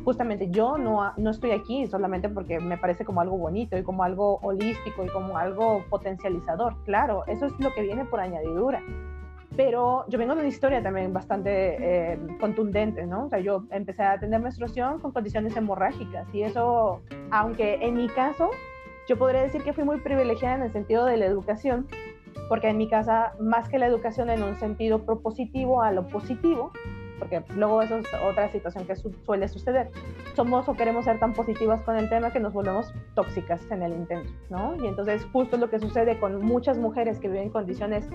[0.05, 4.05] justamente yo no, no estoy aquí solamente porque me parece como algo bonito y como
[4.05, 8.80] algo holístico y como algo potencializador, claro, eso es lo que viene por añadidura,
[9.57, 11.76] pero yo vengo de una historia también bastante
[12.12, 13.26] eh, contundente, ¿no?
[13.26, 18.09] O sea, yo empecé a tener menstruación con condiciones hemorrágicas y eso, aunque en mi
[18.09, 18.51] caso
[19.09, 21.86] yo podría decir que fui muy privilegiada en el sentido de la educación,
[22.49, 26.72] porque en mi casa, más que la educación en un sentido propositivo a lo positivo,
[27.18, 29.90] porque luego eso es otra situación que suele suceder.
[30.34, 33.92] Somos o queremos ser tan positivas con el tema que nos volvemos tóxicas en el
[33.92, 34.76] intento, ¿no?
[34.82, 38.09] Y entonces justo lo que sucede con muchas mujeres que viven en condiciones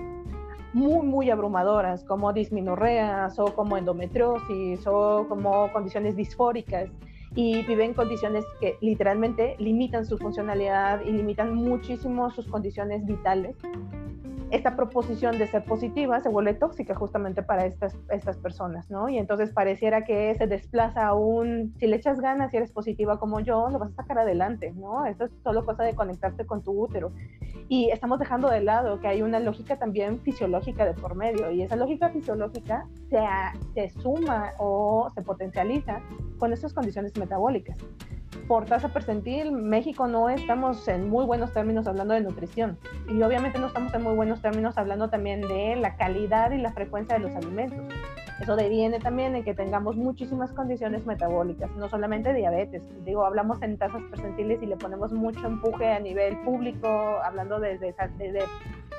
[0.74, 6.90] muy, muy abrumadoras, como disminorreas o como endometriosis o como condiciones disfóricas,
[7.36, 13.56] y viven condiciones que literalmente limitan su funcionalidad y limitan muchísimo sus condiciones vitales
[14.50, 19.08] esta proposición de ser positiva se vuelve tóxica justamente para estas, estas personas, ¿no?
[19.08, 23.40] Y entonces pareciera que se desplaza aún, si le echas ganas y eres positiva como
[23.40, 25.06] yo, lo vas a sacar adelante, ¿no?
[25.06, 27.12] Esto es solo cosa de conectarte con tu útero.
[27.68, 31.62] Y estamos dejando de lado que hay una lógica también fisiológica de por medio, y
[31.62, 33.18] esa lógica fisiológica se,
[33.74, 36.00] se suma o se potencializa
[36.38, 37.76] con estas condiciones metabólicas
[38.46, 42.78] por tasa percentil, México no estamos en muy buenos términos hablando de nutrición.
[43.08, 46.72] Y obviamente no estamos en muy buenos términos hablando también de la calidad y la
[46.72, 47.80] frecuencia de los alimentos.
[48.40, 52.82] Eso deviene también en que tengamos muchísimas condiciones metabólicas, no solamente diabetes.
[53.04, 56.88] Digo, hablamos en tasas percentiles y le ponemos mucho empuje a nivel público,
[57.22, 57.94] hablando de, de,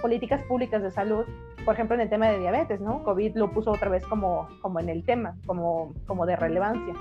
[0.01, 1.25] políticas públicas de salud,
[1.65, 3.03] por ejemplo, en el tema de diabetes, ¿no?
[3.03, 6.93] COVID lo puso otra vez como, como en el tema, como, como de relevancia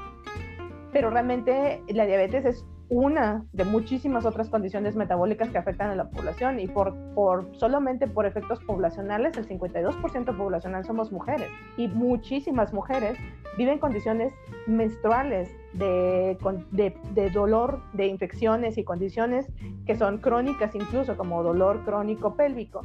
[0.95, 6.09] pero realmente la diabetes es una de muchísimas otras condiciones metabólicas que afectan a la
[6.09, 12.73] población y por, por solamente por efectos poblacionales, el 52% poblacional somos mujeres y muchísimas
[12.73, 13.19] mujeres
[13.59, 14.33] viven condiciones
[14.69, 16.39] menstruales de,
[16.71, 19.51] de, de, dolor, de infecciones y condiciones
[19.87, 22.83] que son crónicas incluso como dolor crónico pélvico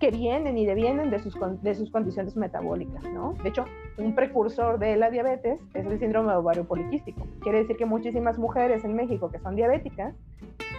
[0.00, 3.34] que vienen y devienen de sus, de sus condiciones metabólicas, ¿no?
[3.42, 3.66] De hecho,
[3.98, 7.26] un precursor de la diabetes es el síndrome de ovario poliquístico.
[7.40, 10.14] Quiere decir que muchísimas mujeres en México que son diabéticas,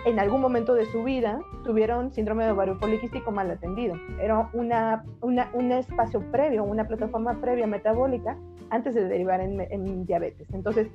[0.05, 3.95] en algún momento de su vida tuvieron síndrome de ovario poliquístico mal atendido.
[4.19, 8.36] Era una, una un espacio previo, una plataforma previa metabólica
[8.72, 10.47] antes de derivar en, en diabetes.
[10.51, 10.88] Entonces,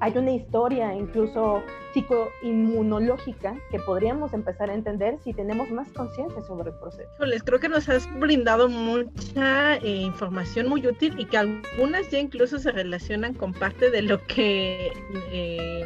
[0.00, 6.70] hay una historia incluso psicoinmunológica que podríamos empezar a entender si tenemos más conciencia sobre
[6.70, 7.24] el proceso.
[7.24, 12.18] Les creo que nos has brindado mucha eh, información muy útil y que algunas ya
[12.18, 14.92] incluso se relacionan con parte de lo que
[15.32, 15.84] eh,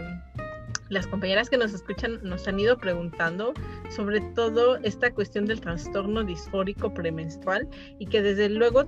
[0.89, 3.55] las compañeras que nos escuchan nos han ido preguntando
[3.91, 7.69] sobre todo esta cuestión del trastorno disfórico premenstrual
[7.99, 8.85] y que desde luego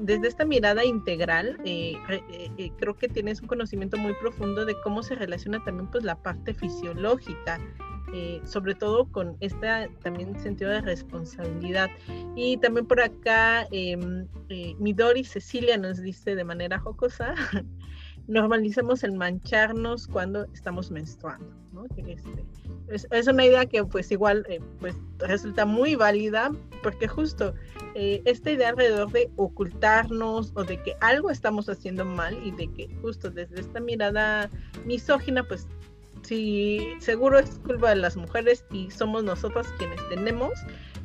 [0.00, 4.74] desde esta mirada integral eh, eh, eh, creo que tienes un conocimiento muy profundo de
[4.82, 7.60] cómo se relaciona también pues la parte fisiológica
[8.44, 11.90] sobre todo con este también sentido de responsabilidad.
[12.36, 14.26] Y también por acá, em,
[14.78, 17.34] Midori Cecilia nos dice de manera jocosa
[18.28, 21.50] normalicemos el mancharnos cuando estamos menstruando.
[21.72, 21.86] ¿no?
[21.96, 22.44] Este,
[23.10, 26.52] es, una idea que pues igual eh, pues resulta muy válida
[26.82, 27.54] porque justo
[27.94, 32.68] eh, esta idea alrededor de ocultarnos o de que algo estamos haciendo mal y de
[32.72, 34.50] que justo desde esta mirada
[34.84, 35.66] misógina pues
[36.22, 40.52] sí seguro es culpa de las mujeres y somos nosotros quienes tenemos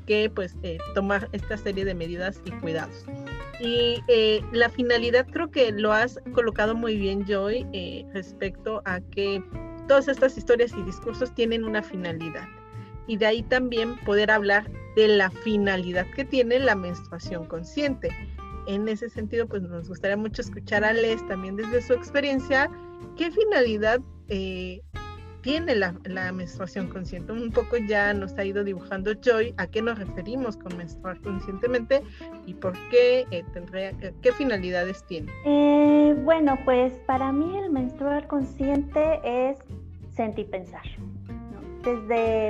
[0.05, 3.05] que pues eh, tomar esta serie de medidas y cuidados.
[3.59, 8.99] Y eh, la finalidad creo que lo has colocado muy bien, Joy, eh, respecto a
[8.99, 9.43] que
[9.87, 12.47] todas estas historias y discursos tienen una finalidad.
[13.07, 18.09] Y de ahí también poder hablar de la finalidad que tiene la menstruación consciente.
[18.65, 22.69] En ese sentido, pues nos gustaría mucho escuchar a Les también desde su experiencia,
[23.17, 23.99] qué finalidad
[25.43, 25.93] tiene la,
[26.31, 27.31] menstruación consciente.
[27.31, 32.01] Un poco ya nos ha ido dibujando Joy a qué nos referimos con menstruar conscientemente
[32.47, 33.91] y por qué eh, tendría,
[34.21, 35.31] qué finalidades tiene.
[35.45, 39.59] Eh, bueno, pues para mí el menstruar consciente es
[40.15, 40.83] sentir pensar.
[41.83, 42.49] Desde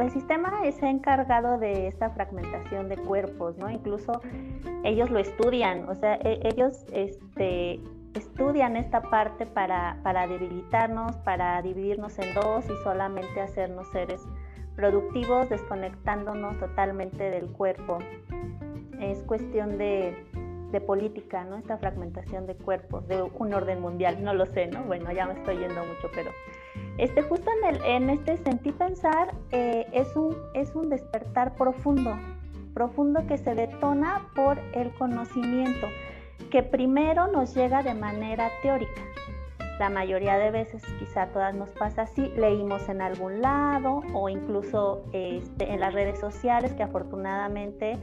[0.00, 3.70] el sistema se ha encargado de esta fragmentación de cuerpos, ¿no?
[3.70, 4.20] Incluso
[4.82, 7.80] ellos lo estudian, o sea, e, ellos este,
[8.14, 14.22] estudian esta parte para, para debilitarnos, para dividirnos en dos y solamente hacernos seres
[14.76, 17.98] productivos, desconectándonos totalmente del cuerpo.
[19.00, 20.16] Es cuestión de,
[20.70, 21.56] de, política, ¿no?
[21.56, 24.82] Esta fragmentación de cuerpos, de un orden mundial, no lo sé, ¿no?
[24.84, 26.30] Bueno, ya me estoy yendo mucho, pero
[26.98, 32.16] este, justo en, el, en este sentir pensar eh, es, un, es un despertar profundo,
[32.72, 35.88] profundo que se detona por el conocimiento
[36.54, 39.02] que primero nos llega de manera teórica.
[39.80, 45.04] La mayoría de veces, quizá todas nos pasa así, leímos en algún lado o incluso
[45.12, 47.98] este, en las redes sociales que afortunadamente,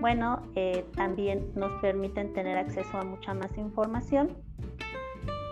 [0.00, 4.36] bueno, eh, también nos permiten tener acceso a mucha más información.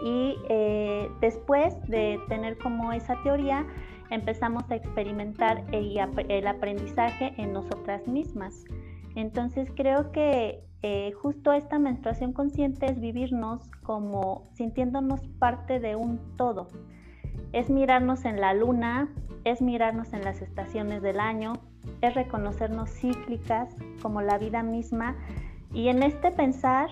[0.05, 3.67] Y eh, después de tener como esa teoría,
[4.11, 8.65] empezamos a experimentar el aprendizaje en nosotras mismas.
[9.17, 16.19] Entonces creo que eh, justo esta menstruación consciente es vivirnos como sintiéndonos parte de un
[16.37, 16.69] todo.
[17.55, 19.09] Es mirarnos en la luna,
[19.45, 21.55] es mirarnos en las estaciones del año,
[22.03, 25.17] es reconocernos cíclicas como la vida misma
[25.73, 26.91] y en este pensar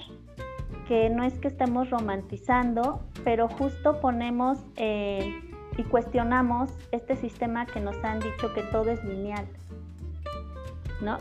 [0.88, 5.38] que no es que estemos romantizando, pero justo ponemos eh,
[5.76, 9.46] y cuestionamos este sistema que nos han dicho que todo es lineal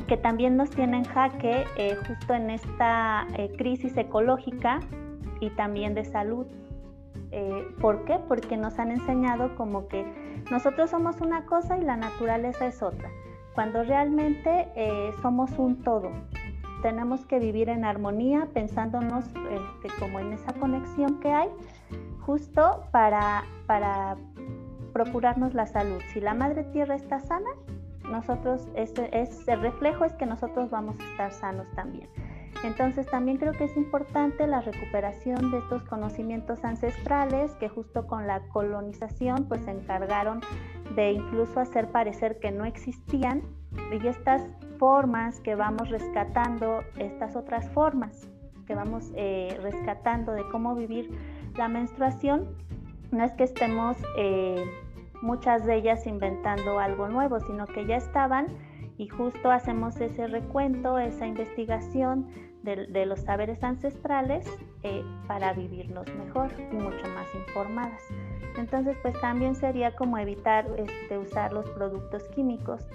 [0.08, 4.80] que también nos tienen jaque eh, justo en esta eh, crisis ecológica
[5.40, 6.46] y también de salud.
[7.32, 8.20] Eh, ¿Por qué?
[8.28, 10.06] Porque nos han enseñado como que
[10.52, 13.10] nosotros somos una cosa y la naturaleza es otra,
[13.56, 14.68] cuando realmente
[15.22, 16.12] somos un todo.
[16.82, 21.50] Tenemos que vivir en armonía, pensándonos este, como en esa conexión que hay,
[22.20, 24.18] justo para, para
[24.92, 26.02] procurarnos la salud.
[26.12, 27.50] Si la madre tierra está sana,
[28.12, 32.10] nosotros, ese, es, el reflejo es que nosotros vamos a estar sanos también.
[32.64, 38.28] Entonces también creo que es importante la recuperación de estos conocimientos ancestrales que justo con
[38.28, 40.42] la colonización pues se encargaron
[40.96, 43.42] de incluso hacer parecer que no existían
[43.92, 44.44] y estas
[44.78, 48.28] formas que vamos rescatando, estas otras formas
[48.68, 51.10] que vamos eh, rescatando de cómo vivir
[51.58, 52.56] la menstruación,
[53.12, 54.64] no es que estemos eh,
[55.22, 58.48] muchas de ellas inventando algo nuevo, sino que ya estaban
[58.98, 62.28] y justo hacemos ese recuento, esa investigación
[62.64, 64.46] de, los saberes ancestrales
[64.84, 68.02] eh, para vivirnos mejor y mucho más informadas.
[68.58, 72.86] Entonces, pues también sería como evitar este, usar los productos químicos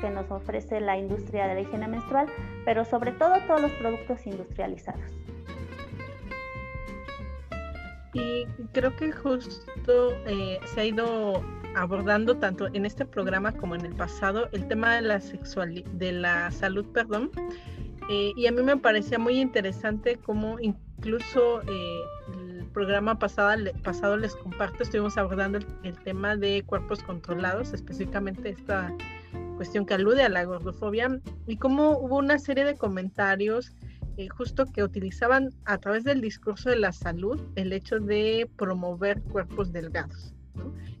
[0.00, 2.28] que nos ofrece la industria de la higiene menstrual,
[2.64, 5.27] pero sobre todo todos los productos industrializados.
[8.14, 11.42] Y creo que justo eh, se ha ido
[11.74, 16.12] abordando tanto en este programa como en el pasado el tema de la sexualidad, de
[16.12, 17.30] la salud, perdón.
[18.10, 22.00] Eh, y a mí me parecía muy interesante cómo incluso eh,
[22.32, 28.94] el programa pasado, pasado les comparto, estuvimos abordando el, tema de cuerpos controlados, específicamente esta
[29.56, 33.74] cuestión que alude a la gordofobia, y cómo hubo una serie de comentarios
[34.18, 39.22] eh, justo que utilizaban a través del discurso de la salud el hecho de promover
[39.22, 40.34] cuerpos delgados.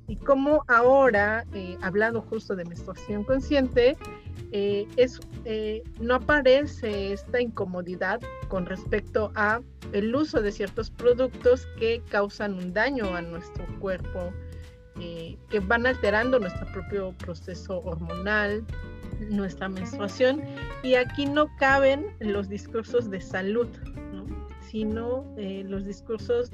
[0.06, 3.96] y cómo ahora, eh, hablando justo de menstruación consciente,
[4.52, 9.60] eh, es, eh, no aparece esta incomodidad con respecto a
[9.92, 14.32] el uso de ciertos productos que causan un daño a nuestro cuerpo,
[14.98, 18.64] que van alterando nuestro propio proceso hormonal,
[19.30, 20.42] nuestra menstruación,
[20.82, 23.68] y aquí no caben los discursos de salud,
[24.60, 26.50] sino los discursos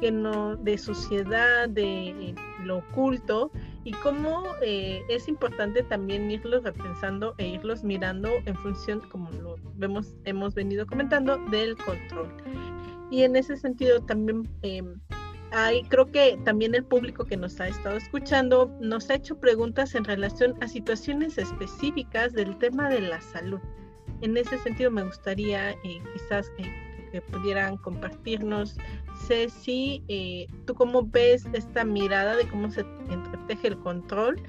[0.00, 2.34] que no de suciedad, de
[2.64, 3.50] lo oculto
[3.84, 9.56] y cómo eh, es importante también irlos repensando e irlos mirando en función, como lo
[9.76, 12.28] vemos, hemos venido comentando, del control.
[13.10, 14.98] Y en ese sentido también em,
[15.54, 19.94] hay, creo que también el público que nos ha estado escuchando nos ha hecho preguntas
[19.94, 23.60] en relación a situaciones específicas del tema de la salud.
[24.20, 26.64] En ese sentido me gustaría eh, quizás eh,
[27.12, 28.76] que pudieran compartirnos
[29.26, 34.42] Ceci, eh, ¿tú cómo ves esta mirada de cómo se entreteje el control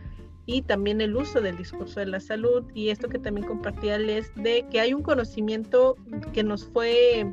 [0.46, 2.64] y también el uso del discurso de la salud?
[2.74, 5.96] Y esto que también compartía Les, de que hay un conocimiento
[6.34, 7.26] que nos fue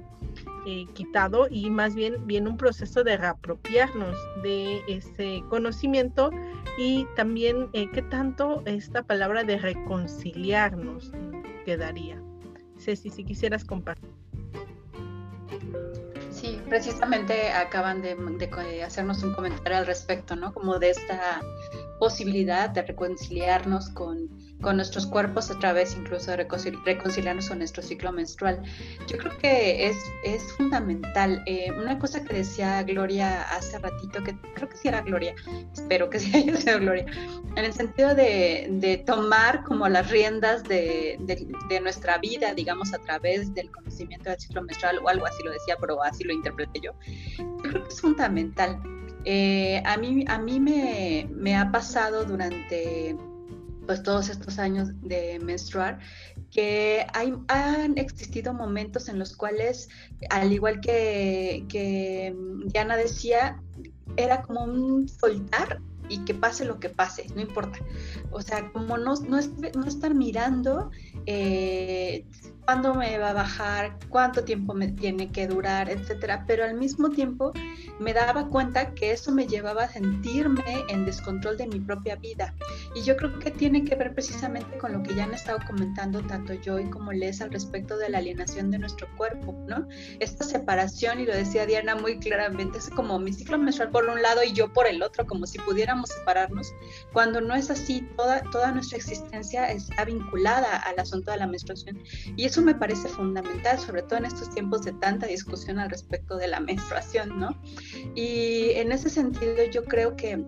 [0.66, 6.30] eh, quitado y más bien viene un proceso de reapropiarnos de ese conocimiento
[6.78, 11.12] y también eh, qué tanto esta palabra de reconciliarnos
[11.64, 12.22] quedaría.
[12.78, 14.10] Ceci, si quisieras compartir.
[16.42, 18.16] Sí, precisamente acaban de,
[18.84, 20.52] hacernos un comentario al respecto, ¿no?
[20.52, 21.40] Como de esta
[22.00, 24.28] posibilidad de reconciliarnos con,
[24.62, 28.62] con nuestros cuerpos a través incluso de reconciliarnos con nuestro ciclo menstrual.
[29.08, 31.42] Yo creo que es, es fundamental.
[31.46, 35.34] Eh, una cosa que decía Gloria hace ratito, que creo que sí era Gloria,
[35.72, 37.06] espero que sí haya sido Gloria,
[37.56, 42.98] en el sentido de, de tomar como las riendas de, de, nuestra vida, digamos, a
[42.98, 46.80] través del conocimiento del ciclo menstrual o algo así lo decía, pero así lo interpreté
[46.80, 46.92] yo.
[47.38, 48.80] Yo creo que es fundamental.
[49.24, 53.16] Eh, a mí, a mí me, me ha pasado durante
[53.86, 55.98] pues todos estos años de menstruar,
[56.50, 59.88] que hay, han existido momentos en los cuales,
[60.30, 62.34] al igual que, que
[62.66, 63.60] Diana decía,
[64.16, 67.78] era como un soltar y que pase lo que pase, no importa.
[68.30, 70.90] O sea, como no, no, no estar mirando
[71.26, 72.26] eh,
[72.64, 76.44] cuándo me va a bajar, cuánto tiempo me tiene que durar, etcétera.
[76.46, 77.52] Pero al mismo tiempo
[77.98, 82.54] me daba cuenta que eso me llevaba a sentirme en descontrol de mi propia vida.
[82.94, 86.20] Y yo creo que tiene que ver precisamente con lo que ya han estado comentando
[86.22, 89.86] tanto yo y como Les al respecto de la alienación de nuestro cuerpo, ¿no?
[90.20, 94.22] Esta separación, y lo decía Diana muy claramente, es como mi ciclo menstrual por un
[94.22, 96.72] lado y yo por el otro, como si pudiéramos separarnos,
[97.12, 101.98] cuando no es así, toda, toda nuestra existencia está vinculada al asunto de la menstruación.
[102.36, 106.36] Y eso me parece fundamental, sobre todo en estos tiempos de tanta discusión al respecto
[106.36, 107.58] de la menstruación, ¿no?
[108.14, 110.44] Y en ese sentido yo creo que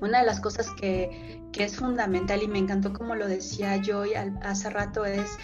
[0.00, 4.04] una de las cosas que, que es fundamental y me encantó como lo decía yo
[4.42, 5.36] hace rato es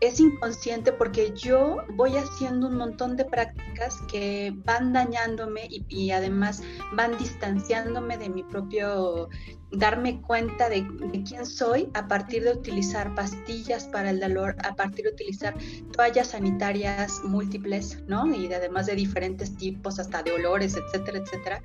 [0.00, 6.10] es inconsciente porque yo voy haciendo un montón de prácticas que van dañándome y, y,
[6.10, 6.62] además
[6.92, 9.30] van distanciándome de mi propio
[9.72, 10.86] darme cuenta de,
[11.28, 15.54] quién soy a partir de utilizar pastillas para el dolor, a partir de utilizar
[15.92, 18.32] toallas sanitarias múltiples, ¿no?
[18.32, 21.62] Y además de diferentes tipos, hasta de olores, etcétera, etcétera.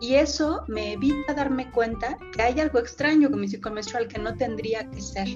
[0.00, 4.18] Y eso me evita darme cuenta que hay algo extraño con mi ciclo menstrual que
[4.18, 5.28] no tendría que ser.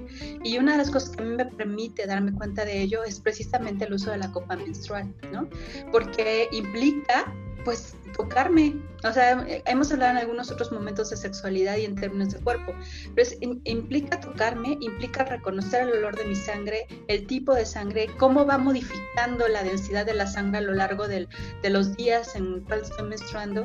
[0.45, 3.21] Y una de las cosas que a mí me permite darme cuenta de ello es
[3.21, 5.49] precisamente el uso de la copa menstrual, ¿no?
[5.91, 7.33] Porque implica
[7.65, 8.77] pues tocarme.
[9.05, 12.73] O sea, hemos hablado en algunos otros momentos de sexualidad y en términos de cuerpo,
[13.15, 13.29] pero
[13.65, 18.59] implica tocarme, implica reconocer el olor de mi sangre, el tipo de sangre, cómo va
[18.59, 21.29] modificando la densidad de la sangre a lo largo de
[21.69, 23.65] los días en los cuales estoy menstruando.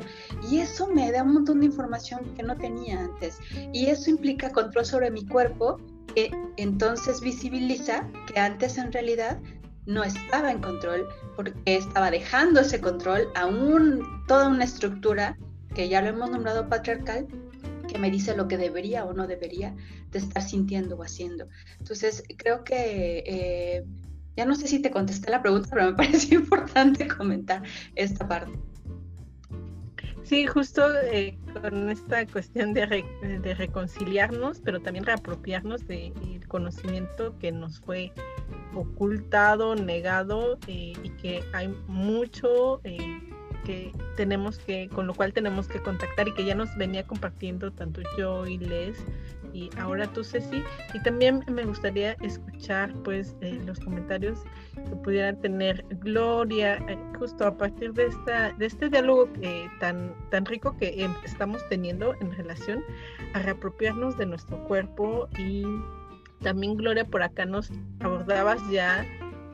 [0.50, 3.38] Y eso me da un montón de información que no tenía antes.
[3.72, 5.78] Y eso implica control sobre mi cuerpo,
[6.14, 9.38] que entonces visibiliza que antes en realidad
[9.88, 15.36] no estaba en control porque estaba dejando ese control a un, toda una estructura
[15.74, 17.26] que ya lo hemos nombrado patriarcal
[17.88, 19.74] que me dice lo que debería o no debería
[20.10, 21.48] de estar sintiendo o haciendo.
[21.78, 23.84] Entonces, creo que eh,
[24.36, 27.62] ya no sé si te contesté la pregunta, pero me parece importante comentar
[27.96, 28.52] esta parte.
[30.28, 33.02] Sí, justo eh, con esta cuestión de,
[33.42, 38.12] de, reconciliarnos, pero también reapropiarnos del conocimiento que nos fue
[38.74, 42.98] ocultado, negado eh, y que hay mucho, eh,
[43.64, 47.70] que tenemos que, con lo cual tenemos que contactar y que ya nos venía compartiendo
[47.72, 49.04] tanto yo y Les
[49.52, 50.62] y ahora tú Ceci.
[50.94, 54.40] Y también me gustaría escuchar pues eh, los comentarios
[54.74, 60.14] que pudieran tener Gloria eh, justo a partir de esta de este diálogo eh, tan
[60.30, 62.82] tan rico que em, estamos teniendo en relación
[63.34, 65.64] a reapropiarnos de nuestro cuerpo y
[66.42, 69.04] también Gloria por acá nos abordabas ya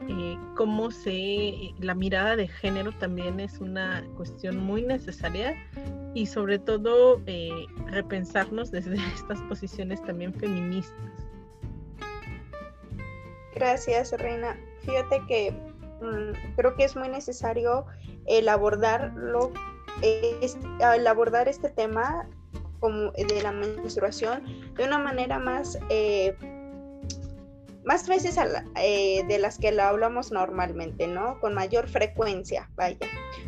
[0.09, 5.55] eh, cómo se la mirada de género también es una cuestión muy necesaria
[6.15, 10.95] y sobre todo eh, repensarnos desde estas posiciones también feministas.
[13.55, 14.59] Gracias, Reina.
[14.83, 15.53] Fíjate que
[16.01, 17.87] mm, creo que es muy necesario
[18.27, 19.53] el abordarlo,
[20.03, 22.29] el abordar este tema
[22.81, 24.43] como de la menstruación
[24.75, 26.37] de una manera más eh,
[27.85, 28.39] más veces
[28.77, 31.39] eh, de las que lo hablamos normalmente, ¿no?
[31.41, 33.07] Con mayor frecuencia, vaya,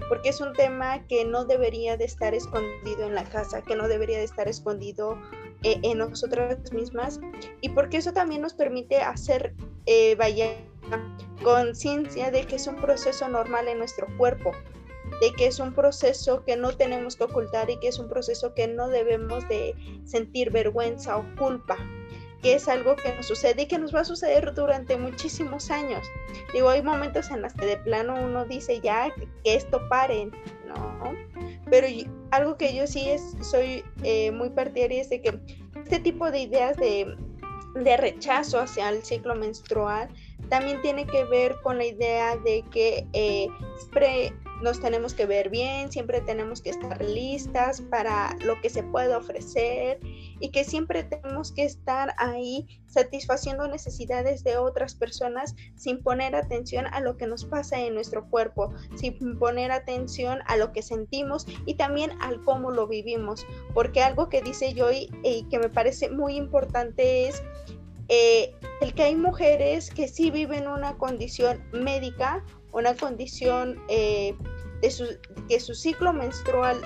[0.09, 3.89] porque es un tema que no debería de estar escondido en la casa, que no
[3.89, 5.18] debería de estar escondido
[5.62, 7.18] eh, en nosotras mismas.
[7.61, 9.55] Y porque eso también nos permite hacer,
[9.87, 10.49] eh, vaya,
[11.43, 14.53] conciencia de que es un proceso normal en nuestro cuerpo,
[15.20, 18.55] de que es un proceso que no tenemos que ocultar y que es un proceso
[18.55, 19.74] que no debemos de
[20.05, 21.76] sentir vergüenza o culpa
[22.53, 26.07] es algo que nos sucede y que nos va a suceder durante muchísimos años.
[26.53, 30.26] Digo, hay momentos en los que de plano uno dice ya que, esto pare,
[30.66, 31.14] ¿no?
[31.70, 31.86] Pero
[32.30, 35.40] algo que yo sí es, soy eh, muy partidaria es de que
[35.76, 37.16] este tipo de ideas de,
[37.74, 40.09] de rechazo hacia el ciclo menstrual
[40.49, 44.32] también tiene que ver con la idea de que eh, siempre
[44.62, 49.14] nos tenemos que ver bien, siempre tenemos que estar listas para lo que se puede
[49.14, 50.00] ofrecer
[50.40, 56.86] y que siempre tenemos que estar ahí satisfaciendo necesidades de otras personas sin poner atención
[56.86, 61.46] a lo que nos pasa en nuestro cuerpo, sin poner atención a lo que sentimos
[61.66, 63.46] y también al cómo lo vivimos.
[63.74, 67.42] Porque algo que dice Joy y que me parece muy importante es
[68.09, 72.44] eh, el que hay mujeres que sí viven una condición médica
[72.77, 74.37] una condición eh,
[74.83, 75.07] de su,
[75.49, 76.81] que su ciclo menstrual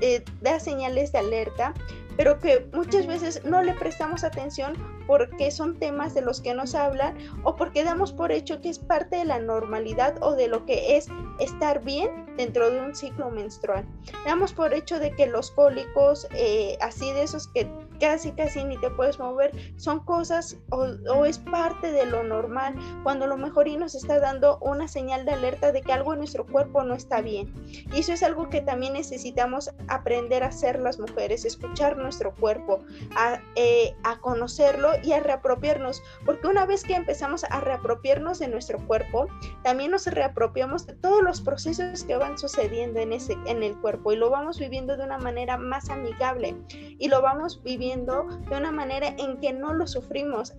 [0.00, 1.74] eh, da señales de alerta,
[2.16, 4.74] pero que muchas veces no le prestamos atención
[5.06, 8.78] porque son temas de los que nos hablan o porque damos por hecho que es
[8.78, 11.08] parte de la normalidad o de lo que es
[11.40, 13.84] estar bien dentro de un ciclo menstrual.
[14.24, 17.68] Damos por hecho de que los cólicos, eh, así de esos que
[18.02, 22.74] casi casi ni te puedes mover, son cosas o, es parte de lo normal,
[23.04, 26.18] cuando lo mejor y nos está dando una señal de alerta de que algo en
[26.18, 27.54] nuestro cuerpo no está bien.
[27.94, 32.80] Y eso es algo que también necesitamos aprender a hacer las mujeres, escuchar nuestro cuerpo,
[33.14, 38.48] a, eh, a conocerlo y a reapropiarnos, porque una vez que empezamos a reapropiarnos de
[38.48, 39.28] nuestro cuerpo,
[39.62, 44.12] también nos reapropiamos de todos los procesos que van sucediendo en, ese, en el cuerpo
[44.12, 46.56] y lo vamos viviendo de una manera más amigable
[46.98, 50.54] y lo vamos viviendo de una manera en que no lo sufrimos.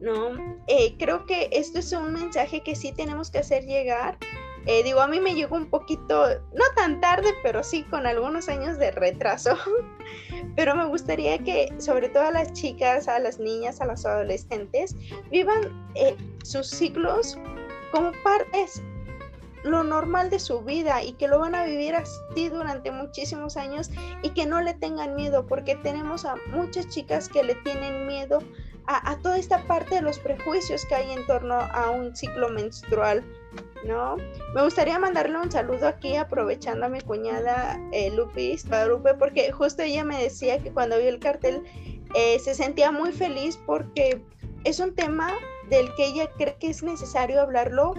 [0.00, 0.32] ¿no?
[0.66, 4.18] Eh, creo que esto es un mensaje que sí tenemos que hacer llegar.
[4.66, 8.48] Eh, digo, a mí me llegó un poquito, no tan tarde, pero sí con algunos
[8.48, 9.56] años de retraso.
[10.56, 14.96] pero me gustaría que, sobre todo a las chicas, a las niñas, a las adolescentes,
[15.30, 17.38] vivan eh, sus ciclos
[17.92, 18.82] como partes
[19.66, 23.90] lo normal de su vida y que lo van a vivir así durante muchísimos años
[24.22, 28.38] y que no le tengan miedo, porque tenemos a muchas chicas que le tienen miedo
[28.86, 33.24] a, toda esta parte de los prejuicios que hay en torno a un ciclo menstrual.
[33.84, 34.16] ¿No?
[34.54, 39.82] Me gustaría mandarle un saludo aquí aprovechando a mi cuñada eh, Lupis Guadalupe porque justo
[39.82, 41.62] ella me decía que cuando vio el cartel
[42.14, 44.22] eh, se sentía muy feliz porque
[44.64, 45.32] es un tema
[45.70, 47.94] del que ella cree que es necesario hablarlo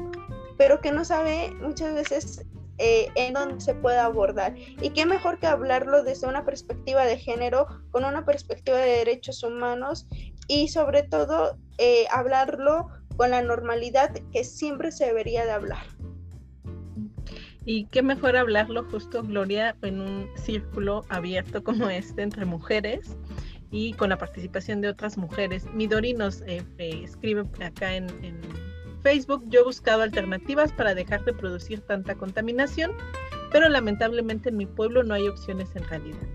[0.57, 2.45] pero que no sabe muchas veces
[2.79, 4.55] eh, en dónde se puede abordar.
[4.57, 9.41] Y qué mejor que hablarlo desde una perspectiva de género, con una perspectiva de derechos
[9.43, 10.05] humanos
[10.47, 15.83] y sobre todo eh, hablarlo con la normalidad que siempre se debería de hablar.
[17.65, 23.17] Y qué mejor hablarlo justo, Gloria, en un círculo abierto como este entre mujeres
[23.71, 25.65] y con la participación de otras mujeres.
[25.73, 28.07] Midori nos eh, escribe acá en
[29.01, 32.91] Facebook yo he buscado alternativas para dejar de producir tanta contaminación,
[33.51, 36.27] pero lamentablemente en mi pueblo no hay opciones en realidad.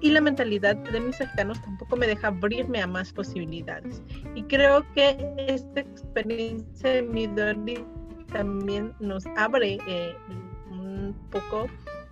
[0.00, 4.02] Y la mentalidad de mis cercanos tampoco me deja abrirme a más posibilidades.
[4.34, 7.84] Y creo que esta experiencia de Midori
[8.30, 10.14] también nos abre eh,
[10.70, 11.66] un poco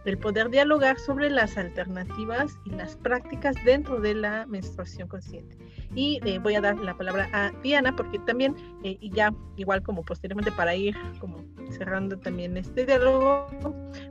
[0.04, 5.56] el poder dialogar sobre las alternativas y las prácticas dentro de la menstruación consciente.
[5.94, 9.82] Y eh, voy a dar la palabra a Diana porque también, eh, y ya igual
[9.82, 13.46] como posteriormente para ir como cerrando también este diálogo,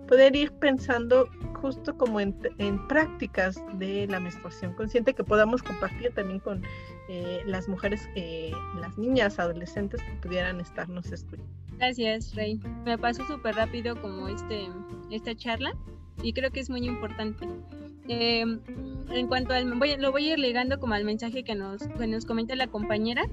[0.07, 1.29] poder ir pensando
[1.61, 2.34] justo como en,
[2.88, 6.61] prácticas de la menstruación consciente que podamos compartir también con
[7.09, 8.07] eh, las mujeres,
[8.79, 11.51] las niñas, adolescentes que pudieran estarnos escuchando.
[11.77, 12.59] Gracias, Rey.
[12.86, 14.67] Me pasó súper rápido como este,
[15.11, 15.73] esta charla
[16.21, 17.47] y creo que es muy importante.
[18.08, 21.84] Eh, en cuanto al, voy, lo voy a ir ligando como al mensaje que nos,
[21.88, 23.24] que nos comenta la compañera.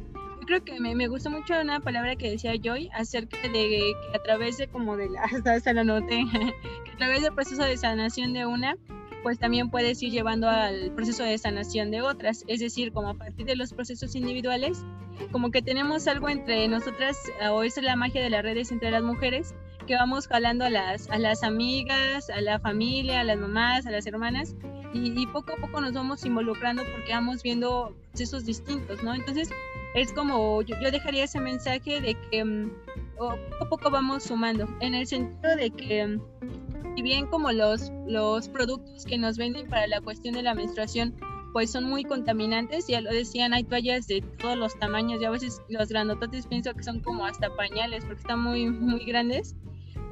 [0.40, 3.92] Yo creo que me, me gustó mucho una palabra que decía Joy acerca de que
[4.14, 6.24] a través de como de la, hasta lo noté,
[6.84, 8.76] que a través del proceso de sanación de una,
[9.22, 12.44] pues también puedes ir llevando al proceso de sanación de otras.
[12.46, 14.84] Es decir, como a partir de los procesos individuales,
[15.30, 17.18] como que tenemos algo entre nosotras,
[17.50, 19.54] o es la magia de las redes entre las mujeres,
[19.90, 23.90] que vamos jalando a las, a las amigas, a la familia, a las mamás, a
[23.90, 24.54] las hermanas,
[24.94, 29.12] y, poco a poco nos vamos involucrando porque vamos viendo procesos distintos, ¿no?
[29.12, 29.50] Entonces,
[29.96, 32.70] es como, yo, dejaría ese mensaje de que mm,
[33.18, 33.32] poco
[33.64, 38.48] a poco vamos sumando, en el sentido de que, mm, si bien como los, los
[38.48, 41.16] productos que nos venden para la cuestión de la menstruación,
[41.52, 45.30] pues son muy contaminantes, ya lo decían, hay toallas de todos los tamaños, y a
[45.30, 49.56] veces los grandototes pienso que son como hasta pañales porque están muy, muy grandes.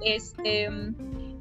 [0.05, 0.69] Este,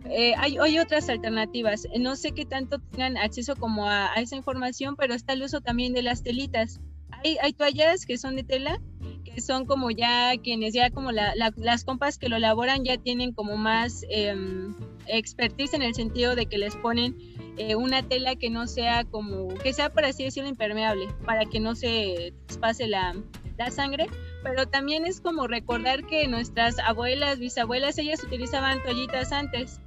[0.10, 1.88] eh, hay, hay, otras alternativas.
[2.00, 5.94] No sé qué tanto tengan acceso como a, esa información, pero está el uso también
[5.94, 6.80] de las telitas.
[7.24, 8.80] Hay, hay toallas que son de tela,
[9.24, 13.58] que son como ya quienes ya como las compas que lo elaboran ya tienen como
[13.58, 14.76] más em,
[15.08, 17.16] expertise en el sentido de que les ponen
[17.58, 21.60] eh, una tela que no sea como, que sea por así decirlo impermeable, para que
[21.60, 23.16] no se pase la,
[23.58, 24.08] la sangre,
[24.48, 29.82] pero también es como recordar que nuestras abuelas, bisabuelas, ellas utilizaban toallitas antes.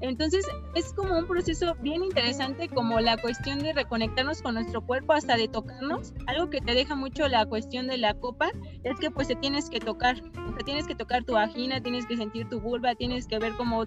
[0.00, 0.46] Entonces
[0.76, 5.36] es como un proceso bien interesante como la cuestión de reconectarnos con nuestro cuerpo hasta
[5.36, 6.14] de tocarnos.
[6.28, 8.50] Algo que te deja mucho la cuestión de la copa
[8.84, 12.16] es que pues te tienes que tocar, o tienes que tocar tu vagina, tienes que
[12.16, 13.84] sentir tu vulva, tienes que ver cómo,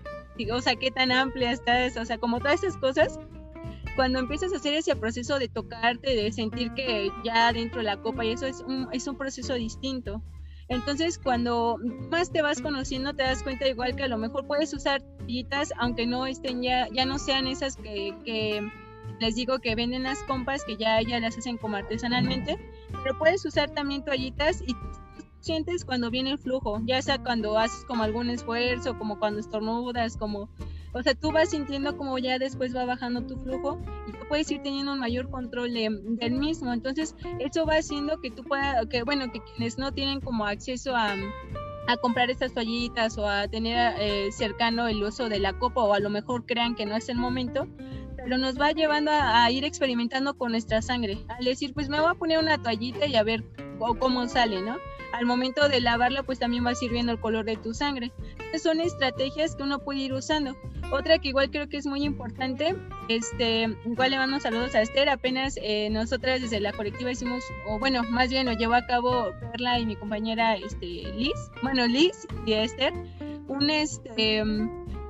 [0.52, 3.18] o sea, qué tan amplia está eso, o sea, como todas esas cosas
[3.98, 7.98] cuando empiezas a hacer ese proceso de tocarte, de sentir que ya dentro de la
[7.98, 10.22] copa y eso es un, es un proceso distinto.
[10.70, 11.78] Entonces, cuando
[12.12, 15.74] más te vas conociendo, te das cuenta igual que a lo mejor puedes usar toallitas,
[15.80, 18.62] aunque no estén ya, ya no sean esas que, que
[19.20, 22.58] les digo que venden las compas, que ya, ya las hacen como artesanalmente,
[23.04, 24.76] pero puedes usar también toallitas y
[25.40, 30.18] sientes cuando viene el flujo, ya sea cuando haces como algún esfuerzo, como cuando estornudas,
[30.18, 30.50] como
[30.94, 34.50] o sea, tú vas sintiendo como ya después va bajando tu flujo y tú puedes
[34.52, 36.74] ir teniendo un mayor control del mismo.
[36.74, 40.96] Entonces, eso va haciendo que tú puedas, que bueno, que quienes no tienen como acceso
[40.96, 41.16] a,
[41.88, 45.94] a comprar estas toallitas o a tener eh, cercano el uso de la copa o
[45.94, 47.68] a lo mejor crean que no es el momento,
[48.18, 51.18] pero nos va llevando a, ir experimentando con nuestra sangre.
[51.30, 53.44] Al decir, pues me voy a poner una toallita y a ver
[54.00, 54.76] cómo sale, ¿no?
[55.14, 58.12] Al momento de lavarla pues también va sirviendo el color de tu sangre.
[58.32, 60.56] Entonces, son estrategias que uno puede ir usando.
[60.92, 62.76] Otra que igual creo que es muy importante,
[63.10, 67.78] este, igual le mando saludos a Esther, apenas eh, nosotras desde la colectiva hicimos, o
[67.78, 72.26] bueno, más bien lo llevó a cabo Perla y mi compañera este, Liz, bueno, Liz
[72.46, 72.94] y Esther,
[73.48, 74.44] un este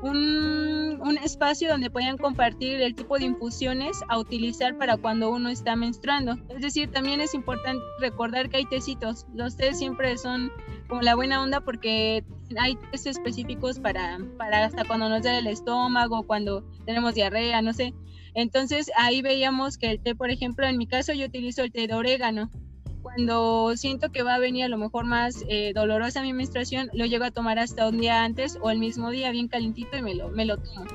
[0.01, 5.49] un, un, espacio donde puedan compartir el tipo de infusiones a utilizar para cuando uno
[5.49, 6.37] está menstruando.
[6.49, 9.25] Es decir, también es importante recordar que hay tecitos.
[9.33, 10.51] Los tés siempre son
[10.87, 12.23] como la buena onda porque
[12.59, 17.73] hay tés específicos para, para hasta cuando nos da el estómago, cuando tenemos diarrea, no
[17.73, 17.93] sé.
[18.35, 21.87] Entonces ahí veíamos que el té, por ejemplo, en mi caso yo utilizo el té
[21.87, 22.51] de orégano
[23.07, 27.05] cuando siento que va a venir a lo mejor más eh, dolorosa mi menstruación, lo
[27.05, 30.13] llego a tomar hasta un día antes o el mismo día bien calentito y me
[30.13, 30.85] lo, me lo tomo.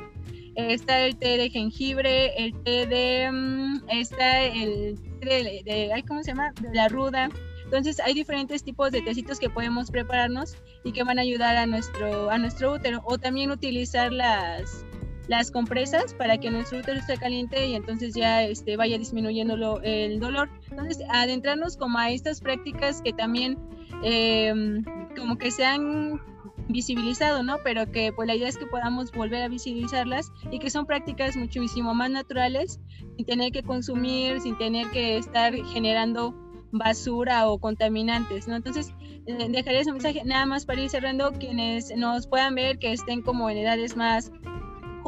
[0.54, 6.32] está el té de jengibre, el té de, mm, está el té de, ¿cómo se
[6.32, 6.52] llama?
[6.60, 7.30] De la ruda.
[7.64, 11.64] Entonces hay diferentes tipos de tecitos que podemos prepararnos y que van a ayudar a
[11.64, 13.00] nuestro, a nuestro útero.
[13.06, 14.84] O también utilizar las,
[15.28, 20.20] las compresas para que nuestro útero esté caliente y entonces ya este, vaya disminuyendo el
[20.20, 20.50] dolor.
[20.70, 23.58] Entonces, adentrarnos como a estas prácticas que también
[24.02, 24.84] em,
[25.16, 26.20] como que se han
[26.68, 27.58] visibilizado, ¿no?
[27.62, 31.36] Pero que pues la idea es que podamos volver a visibilizarlas y que son prácticas
[31.36, 32.80] muchísimo más naturales,
[33.16, 36.34] sin tener que consumir, sin tener que estar generando
[36.72, 38.56] basura o contaminantes, ¿no?
[38.56, 38.92] Entonces,
[39.26, 43.22] eh, dejaré ese mensaje nada más para ir cerrando, quienes nos puedan ver que estén
[43.22, 44.32] como en edades más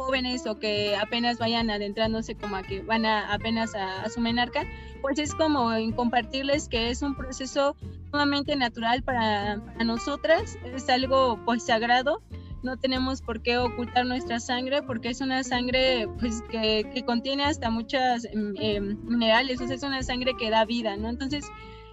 [0.05, 4.63] jóvenes o que apenas vayan adentrándose como a que van a, apenas a, su menarca,
[5.01, 7.75] pues es como en compartirles que es un proceso
[8.11, 12.21] sumamente natural para, nosotras, es algo pues sagrado
[12.63, 17.69] no tenemos por qué ocultar nuestra sangre porque es una sangre pues que, contiene hasta
[17.69, 21.09] muchas em, em, minerales, o es una sangre que da vida, ¿no?
[21.09, 21.45] Entonces,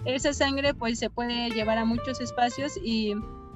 [0.06, 3.12] esa sangre pues se puede llevar a muchos espacios y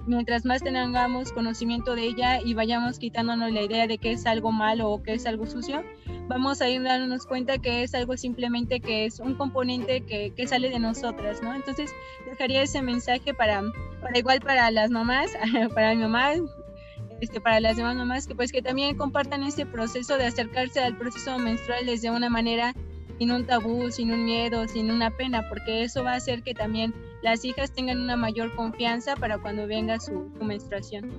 [0.07, 4.52] mientras más tengamos conocimiento de ella y vayamos quitándonos la idea de que es algo
[4.52, 5.82] malo o que es algo sucio,
[6.28, 10.46] vamos a ir dándonos cuenta que es algo simplemente que es un componente que, que
[10.46, 11.54] sale de nosotras, ¿no?
[11.54, 11.90] Entonces
[12.28, 13.62] dejaría ese mensaje para,
[14.00, 15.30] para igual para las mamás,
[15.74, 16.32] para mi mamá,
[17.20, 20.96] este, para las demás mamás, que pues que también compartan este proceso de acercarse al
[20.96, 22.74] proceso menstrual desde una manera
[23.18, 26.54] sin un tabú, sin un miedo, sin una pena, porque eso va a hacer que
[26.54, 31.10] también las hijas tengan una mayor confianza para cuando venga su, menstruación.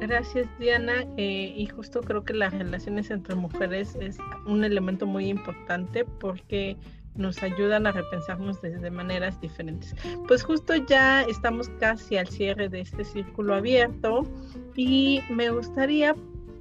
[0.00, 5.28] Gracias Diana eh, y justo creo que las relaciones entre mujeres es un elemento muy
[5.28, 6.76] importante porque
[7.14, 9.94] nos ayudan a repensarnos desde maneras diferentes.
[10.26, 14.26] Pues justo ya estamos casi al cierre de este círculo abierto
[14.74, 16.16] y me gustaría,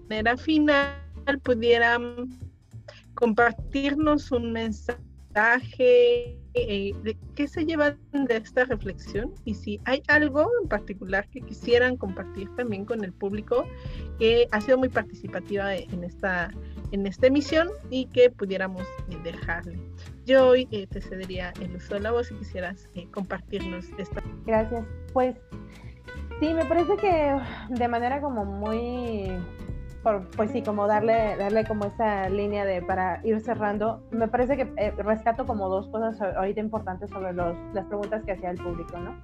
[0.10, 0.94] manera final,
[1.44, 2.38] pudieran
[3.16, 10.50] compartirnos un mensaje eh, de qué se llevan de esta reflexión y si hay algo
[10.62, 13.66] en particular que quisieran compartir también con el público
[14.20, 16.52] que ha sido muy participativa en esta,
[16.92, 18.86] en esta emisión y que pudiéramos
[19.24, 19.80] dejarle.
[20.26, 24.22] Yo hoy eh, te cedería el uso de la voz si quisieras eh, compartirnos esta.
[24.46, 24.86] Gracias.
[25.14, 25.38] Pues
[26.42, 27.38] sí, me parece que
[27.70, 29.32] de manera como muy
[30.36, 34.72] pues sí, como darle, darle como esa línea de para ir cerrando, me parece que
[34.78, 38.98] eh, rescato como dos cosas ahorita importantes sobre los, las preguntas que hacía el público,
[38.98, 39.16] ¿no?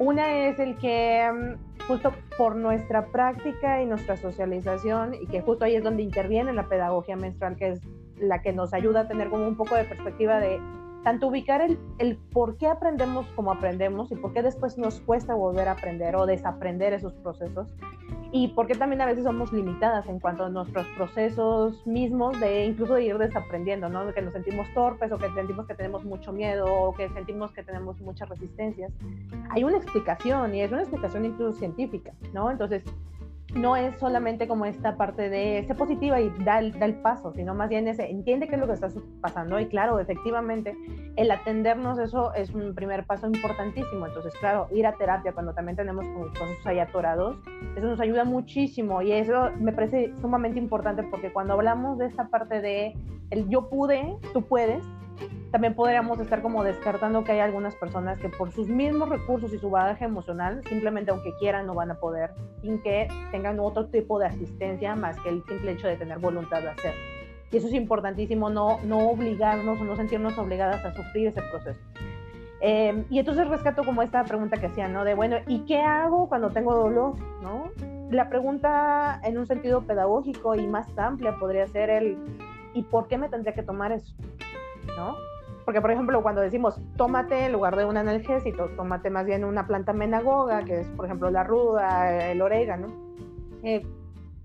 [0.00, 5.64] Una es el que mm, justo por nuestra práctica y nuestra socialización, y que justo
[5.64, 7.80] ahí es donde interviene la pedagogía menstrual, que es
[8.16, 10.60] la que nos ayuda a tener como un poco de perspectiva de
[11.04, 15.34] tanto ubicar el, el por qué aprendemos como aprendemos y por qué después nos cuesta
[15.34, 17.72] volver a aprender o desaprender esos procesos
[18.30, 22.94] y porque también a veces somos limitadas en cuanto a nuestros procesos mismos de incluso
[22.94, 24.12] de ir desaprendiendo, ¿no?
[24.12, 27.62] Que nos sentimos torpes o que sentimos que tenemos mucho miedo o que sentimos que
[27.62, 28.92] tenemos muchas resistencias.
[29.50, 32.50] Hay una explicación y es una explicación incluso científica, ¿no?
[32.50, 32.82] Entonces,
[33.54, 37.54] no es solamente como esta parte de ser positiva y da el, el, paso, sino
[37.54, 38.88] más bien ese, entiende qué es lo que está
[39.20, 40.76] pasando y claro, efectivamente,
[41.16, 44.06] el atendernos eso es un primer paso importantísimo.
[44.06, 47.36] Entonces, claro, ir a terapia cuando también tenemos procesos ahí atorados,
[47.76, 52.28] eso nos ayuda muchísimo y eso me parece sumamente importante porque cuando hablamos de esta
[52.28, 52.94] parte de
[53.30, 54.84] el yo pude, tú puedes,
[55.50, 59.58] también podríamos estar como descartando que hay algunas personas que por sus mismos recursos y
[59.58, 64.18] su bagaje emocional, simplemente aunque quieran no van a poder, sin que tengan otro tipo
[64.18, 66.94] de asistencia más que el simple hecho de tener voluntad de hacer.
[67.50, 71.80] Y eso es importantísimo, no, no obligarnos o no sentirnos obligadas a sufrir ese proceso.
[72.60, 75.04] Eh, y entonces rescato como esta pregunta que hacían, ¿no?
[75.04, 77.14] De, bueno, ¿y qué hago cuando tengo dolor?
[77.40, 77.70] ¿No?
[78.10, 82.18] La pregunta en un sentido pedagógico y más amplia podría ser el,
[82.74, 84.12] ¿y por qué me tendría que tomar eso?
[84.96, 85.16] ¿No?
[85.64, 89.66] Porque, por ejemplo, cuando decimos tómate en lugar de un analgésico, tómate más bien una
[89.66, 92.88] planta menagoga, que es, por ejemplo, la ruda, el orégano,
[93.62, 93.82] eh,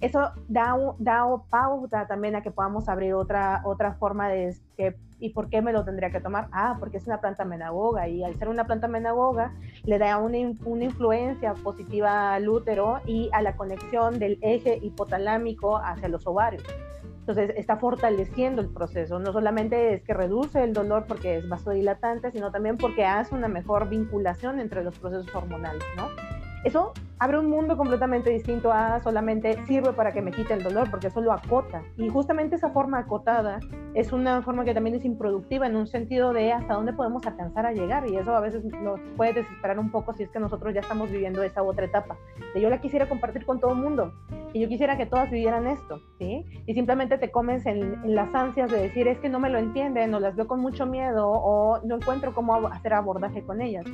[0.03, 5.29] eso da, da pauta también a que podamos abrir otra, otra forma de que, ¿y
[5.29, 6.49] por qué me lo tendría que tomar?
[6.51, 9.53] Ah, porque es una planta menagoga y al ser una planta menagoga
[9.85, 15.77] le da una, una influencia positiva al útero y a la conexión del eje hipotalámico
[15.77, 16.63] hacia los ovarios.
[17.23, 19.17] Entonces está fortaleciendo el proceso.
[19.17, 23.47] No solamente es que reduce el dolor porque es vasodilatante, sino también porque hace una
[23.47, 26.09] mejor vinculación entre los procesos hormonales, ¿no?
[26.63, 30.89] Eso abre un mundo completamente distinto a solamente sirve para que me quite el dolor,
[30.89, 31.81] porque eso lo acota.
[31.97, 33.59] Y justamente esa forma acotada
[33.93, 37.65] es una forma que también es improductiva en un sentido de hasta dónde podemos alcanzar
[37.65, 38.09] a llegar.
[38.09, 41.11] Y eso a veces nos puede desesperar un poco si es que nosotros ya estamos
[41.11, 42.17] viviendo esa otra etapa.
[42.55, 44.13] Yo la quisiera compartir con todo el mundo
[44.53, 46.45] y yo quisiera que todas vivieran esto, ¿sí?
[46.65, 49.59] Y simplemente te comes en, en las ansias de decir es que no me lo
[49.59, 53.85] entienden o las veo con mucho miedo o no encuentro cómo hacer abordaje con ellas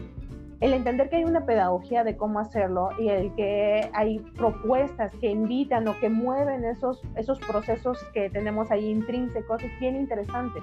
[0.59, 5.29] el entender que hay una pedagogía de cómo hacerlo y el que hay propuestas que
[5.29, 10.59] invitan o que mueven esos, esos procesos que tenemos ahí intrínsecos es bien interesante.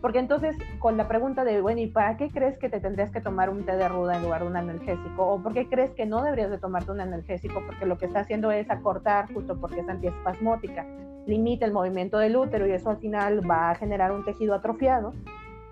[0.00, 3.22] Porque entonces, con la pregunta de, bueno, ¿y para qué crees que te tendrías que
[3.22, 5.26] tomar un té de ruda en lugar de un analgésico?
[5.26, 7.62] ¿O por qué crees que no deberías de tomarte un analgésico?
[7.64, 10.86] Porque lo que está haciendo es acortar, justo porque es antiespasmótica,
[11.26, 15.14] limita el movimiento del útero y eso al final va a generar un tejido atrofiado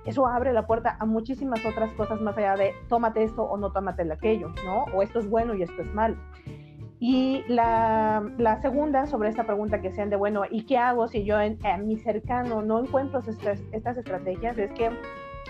[0.05, 3.71] eso abre la puerta a muchísimas otras cosas más allá de tómate esto o no
[3.73, 4.85] tómate aquello, ¿no?
[4.95, 6.17] O esto es bueno y esto es malo.
[6.99, 11.25] Y la, la segunda sobre esta pregunta que sean de, bueno, ¿y qué hago si
[11.25, 13.21] yo en, mi cercano no encuentro
[13.73, 14.57] estas estrategias?
[14.57, 14.91] Es que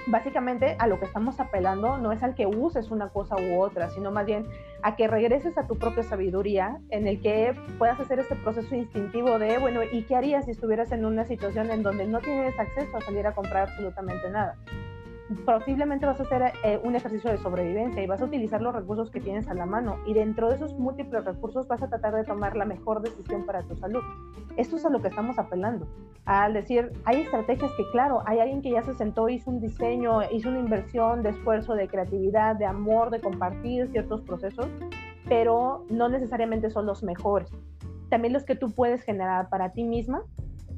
[0.07, 3.91] básicamente a lo que estamos apelando no es al que uses una cosa u otra,
[3.91, 4.47] sino más bien
[4.83, 9.39] a que regreses a tu propia sabiduría en el que puedas hacer este proceso instintivo
[9.39, 12.97] de, bueno, ¿y qué harías si estuvieras en una situación en donde no tienes acceso
[12.97, 14.57] a salir a comprar absolutamente nada?
[15.45, 19.11] Posiblemente vas a hacer eh, un ejercicio de sobrevivencia y vas a utilizar los recursos
[19.11, 22.25] que tienes a la mano y dentro de esos múltiples recursos vas a tratar de
[22.25, 24.03] tomar la mejor decisión para tu salud.
[24.57, 25.87] Esto es a lo que estamos apelando,
[26.25, 30.21] al decir, hay estrategias que claro, hay alguien que ya se sentó, hizo un diseño,
[30.31, 34.69] hizo una inversión de esfuerzo, de creatividad, de amor, de compartir ciertos procesos,
[35.29, 37.51] pero no necesariamente son los mejores.
[38.09, 40.23] También los que tú puedes generar para ti misma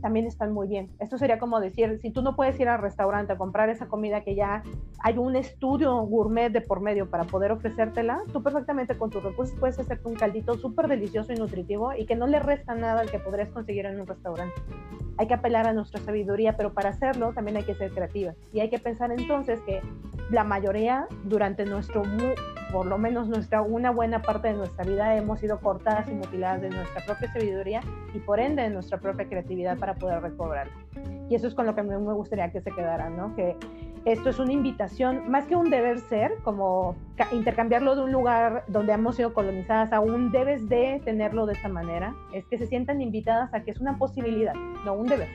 [0.05, 0.90] también están muy bien.
[1.00, 4.20] Esto sería como decir, si tú no puedes ir al restaurante a comprar esa comida
[4.20, 4.62] que ya
[4.98, 9.57] hay un estudio gourmet de por medio para poder ofrecértela, tú perfectamente con tus recursos
[9.59, 13.11] puedes hacerte un caldito súper delicioso y nutritivo y que no le resta nada al
[13.11, 14.55] que podrías conseguir en un restaurante.
[15.16, 18.36] Hay que apelar a nuestra sabiduría, pero para hacerlo también hay que ser creativas.
[18.52, 19.80] Y hay que pensar entonces que
[20.30, 22.02] la mayoría durante nuestro,
[22.72, 26.62] por lo menos nuestra, una buena parte de nuestra vida hemos sido cortadas y mutiladas
[26.62, 27.80] de nuestra propia sabiduría
[28.14, 30.68] y por ende de nuestra propia creatividad para poder recobrar.
[31.28, 33.34] Y eso es con lo que me, me gustaría que se quedaran, ¿no?
[33.34, 33.57] Que
[34.05, 36.95] esto es una invitación, más que un deber ser, como
[37.32, 41.68] intercambiarlo de un lugar donde hemos sido colonizadas a un debes de tenerlo de esta
[41.68, 45.28] manera, es que se sientan invitadas a que es una posibilidad, no un deber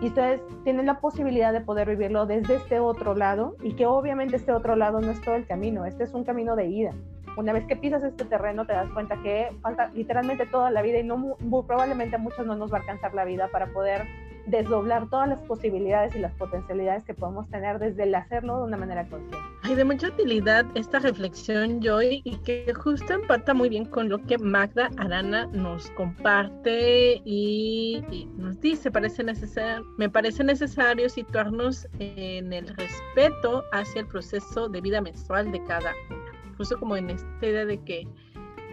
[0.00, 4.36] y ustedes tienen la posibilidad de poder vivirlo desde este otro lado y que obviamente
[4.36, 6.94] este otro lado no es todo el camino, este es un camino de ida.
[7.38, 10.98] Una vez que pisas este terreno te das cuenta que falta literalmente toda la vida
[10.98, 11.36] y no
[11.68, 14.08] probablemente a muchos no nos va a alcanzar la vida para poder
[14.46, 18.76] desdoblar todas las posibilidades y las potencialidades que podemos tener desde el hacerlo de una
[18.76, 19.36] manera consciente.
[19.62, 24.18] Hay de mucha utilidad esta reflexión, Joy, y que justo empata muy bien con lo
[24.18, 32.52] que Magda Arana nos comparte y, nos dice, parece necesario, me parece necesario situarnos en
[32.52, 36.27] el respeto hacia el proceso de vida menstrual de cada una.
[36.58, 38.06] Justo como en esta idea de que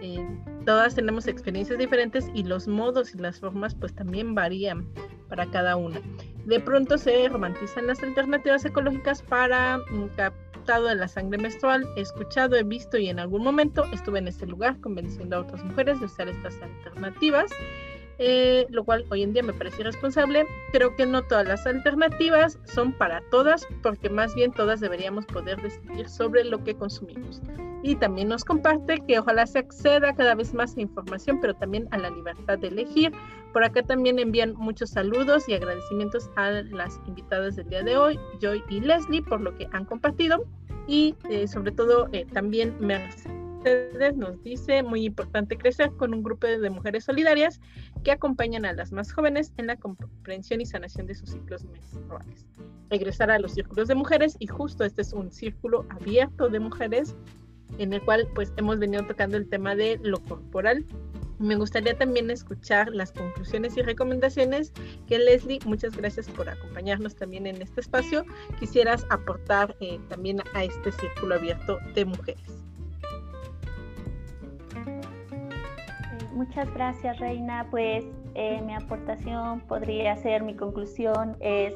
[0.02, 0.28] eh,
[0.66, 4.86] todas tenemos experiencias diferentes y los modos y las formas pues también varían
[5.28, 6.00] para cada una.
[6.44, 11.86] De pronto se romantizan las alternativas ecológicas para un captado de la sangre menstrual.
[11.96, 15.64] He escuchado, he visto y en algún momento estuve en este lugar convenciendo a otras
[15.64, 17.50] mujeres de usar estas alternativas.
[18.18, 20.46] Eh, lo cual hoy en día me parece irresponsable.
[20.72, 25.60] Creo que no todas las alternativas son para todas, porque más bien todas deberíamos poder
[25.60, 27.42] decidir sobre lo que consumimos.
[27.82, 31.88] Y también nos comparte que ojalá se acceda cada vez más a información, pero también
[31.90, 33.12] a la libertad de elegir.
[33.52, 38.18] Por acá también envían muchos saludos y agradecimientos a las invitadas del día de hoy,
[38.40, 40.44] Joy y Leslie, por lo que han compartido.
[40.88, 46.46] Y eh, sobre todo eh, también Mercedes nos dice, muy importante crecer con un grupo
[46.46, 47.60] de mujeres solidarias
[48.06, 52.46] que acompañan a las más jóvenes en la comprensión y sanación de sus ciclos menstruales.
[52.88, 57.16] Regresar a los círculos de mujeres y justo este es un círculo abierto de mujeres
[57.78, 60.86] en el cual pues hemos venido tocando el tema de lo corporal.
[61.40, 64.72] Me gustaría también escuchar las conclusiones y recomendaciones
[65.08, 68.24] que Leslie, muchas gracias por acompañarnos también en este espacio,
[68.60, 72.55] quisieras aportar eh, también a este círculo abierto de mujeres.
[76.36, 77.66] Muchas gracias, Reina.
[77.70, 81.74] Pues eh, mi aportación podría ser, mi conclusión es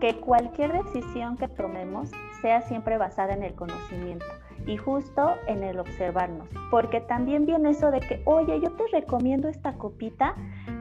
[0.00, 2.10] que cualquier decisión que tomemos
[2.42, 4.26] sea siempre basada en el conocimiento
[4.66, 9.48] y justo en el observarnos, porque también viene eso de que, oye, yo te recomiendo
[9.48, 10.34] esta copita,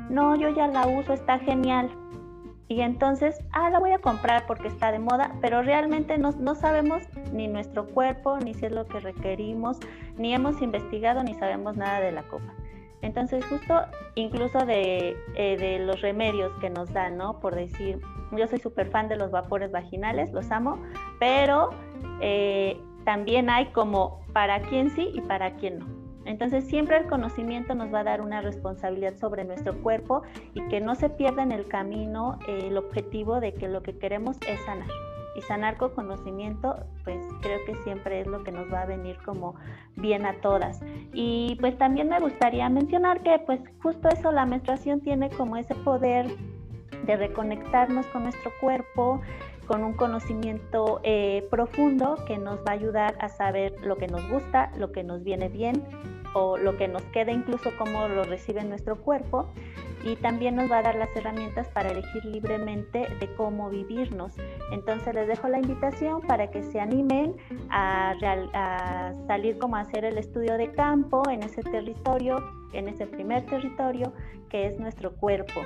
[0.10, 1.90] no, yo ya la uso, está genial.
[2.70, 6.56] Y entonces, ah, la voy a comprar porque está de moda, pero realmente no, no
[6.56, 9.80] sabemos ni nuestro cuerpo, ni si es lo que requerimos,
[10.18, 12.54] ni hemos investigado, ni sabemos nada de la copa.
[13.04, 13.82] Entonces, justo
[14.16, 17.40] incluso de, eh, de los remedios que nos dan, ¿no?
[17.42, 18.00] Por decir,
[18.32, 20.82] yo soy súper fan de los vapores vaginales, los amo,
[21.20, 21.70] pero
[22.22, 25.86] eh, también hay como para quién sí y para quién no.
[26.26, 30.22] Entonces siempre el conocimiento nos va a dar una responsabilidad sobre nuestro cuerpo
[30.54, 33.98] y que no se pierda en el camino eh, el objetivo de que lo que
[33.98, 34.88] queremos es sanar.
[35.36, 39.18] Y sanar con conocimiento, pues creo que siempre es lo que nos va a venir
[39.26, 39.56] como
[39.96, 40.82] bien a todas.
[41.14, 45.76] Y pues también me gustaría mencionar que pues justo eso, la menstruación tiene como ese
[45.76, 46.28] poder
[47.06, 49.22] de reconectarnos con nuestro cuerpo,
[49.68, 54.28] con un conocimiento eh, profundo que nos va a ayudar a saber lo que nos
[54.30, 55.84] gusta, lo que nos viene bien
[56.34, 59.50] o lo que nos queda, incluso cómo lo recibe nuestro cuerpo.
[60.04, 64.34] Y también nos va a dar las herramientas para elegir libremente de cómo vivirnos.
[64.72, 67.36] Entonces les dejo la invitación para que se animen
[67.70, 68.14] a,
[69.28, 72.38] salir como a hacer el estudio de campo en ese territorio,
[72.74, 74.14] en ese primer territorio
[74.54, 75.62] que es nuestro cuerpo.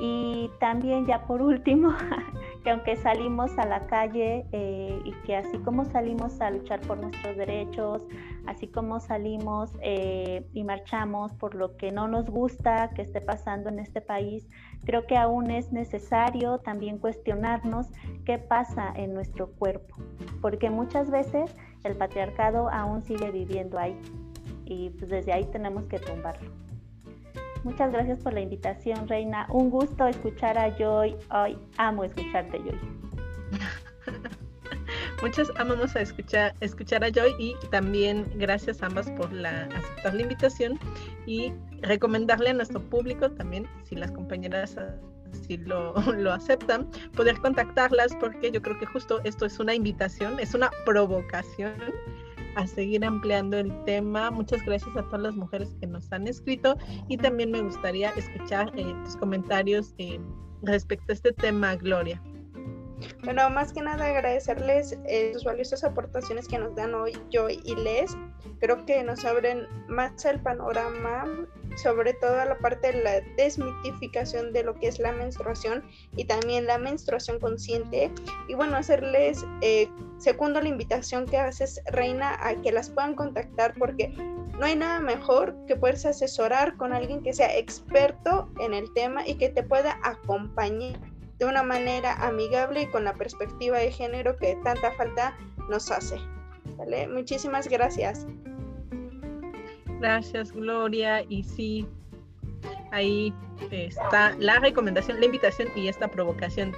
[0.00, 1.92] Y también ya por último,
[2.62, 6.98] que aunque salimos a la calle eh, y que así como salimos a luchar por
[6.98, 8.06] nuestros derechos,
[8.46, 13.70] así como salimos eh, y marchamos por lo que no nos gusta que esté pasando
[13.70, 14.48] en este país,
[14.84, 17.88] creo que aún es necesario también cuestionarnos
[18.24, 19.96] qué pasa en nuestro cuerpo,
[20.40, 21.52] porque muchas veces
[21.82, 23.98] el patriarcado aún sigue viviendo ahí
[24.68, 26.50] y pues desde ahí tenemos que tumbarlo.
[27.64, 29.46] Muchas gracias por la invitación, Reina.
[29.50, 31.16] Un gusto escuchar a Joy.
[31.30, 32.78] Hoy amo escucharte, Joy.
[35.22, 40.22] Muchas amamos a escuchar, escuchar a Joy y también gracias ambas por la, aceptar la
[40.22, 40.78] invitación
[41.26, 44.76] y recomendarle a nuestro público también, si las compañeras
[45.46, 50.38] si lo, lo, aceptan, poder contactarlas porque yo creo que justo esto es una invitación,
[50.38, 51.74] es una provocación
[52.58, 54.32] a seguir ampliando el tema.
[54.32, 56.76] Muchas gracias a todas las mujeres que nos han escrito
[57.06, 60.18] y también me gustaría escuchar eh, tus comentarios eh,
[60.62, 62.20] respecto a este tema, Gloria.
[63.22, 67.76] Bueno, más que nada agradecerles eh, sus valiosas aportaciones que nos dan hoy yo y
[67.76, 68.16] Les.
[68.58, 71.26] Creo que nos abren más el panorama,
[71.82, 75.84] sobre todo la parte de la desmitificación de lo que es la menstruación
[76.16, 78.10] y también la menstruación consciente.
[78.48, 79.88] Y bueno, hacerles, eh,
[80.18, 84.08] segundo la invitación que haces, Reina, a que las puedan contactar porque
[84.58, 89.26] no hay nada mejor que poderse asesorar con alguien que sea experto en el tema
[89.26, 90.98] y que te pueda acompañar
[91.38, 95.36] de una manera amigable y con la perspectiva de género que tanta falta
[95.68, 96.16] nos hace.
[96.76, 97.06] ¿Vale?
[97.08, 98.26] Muchísimas gracias.
[100.00, 101.24] Gracias, Gloria.
[101.28, 101.86] Y sí,
[102.92, 103.32] ahí
[103.70, 106.72] está la recomendación, la invitación y esta provocación.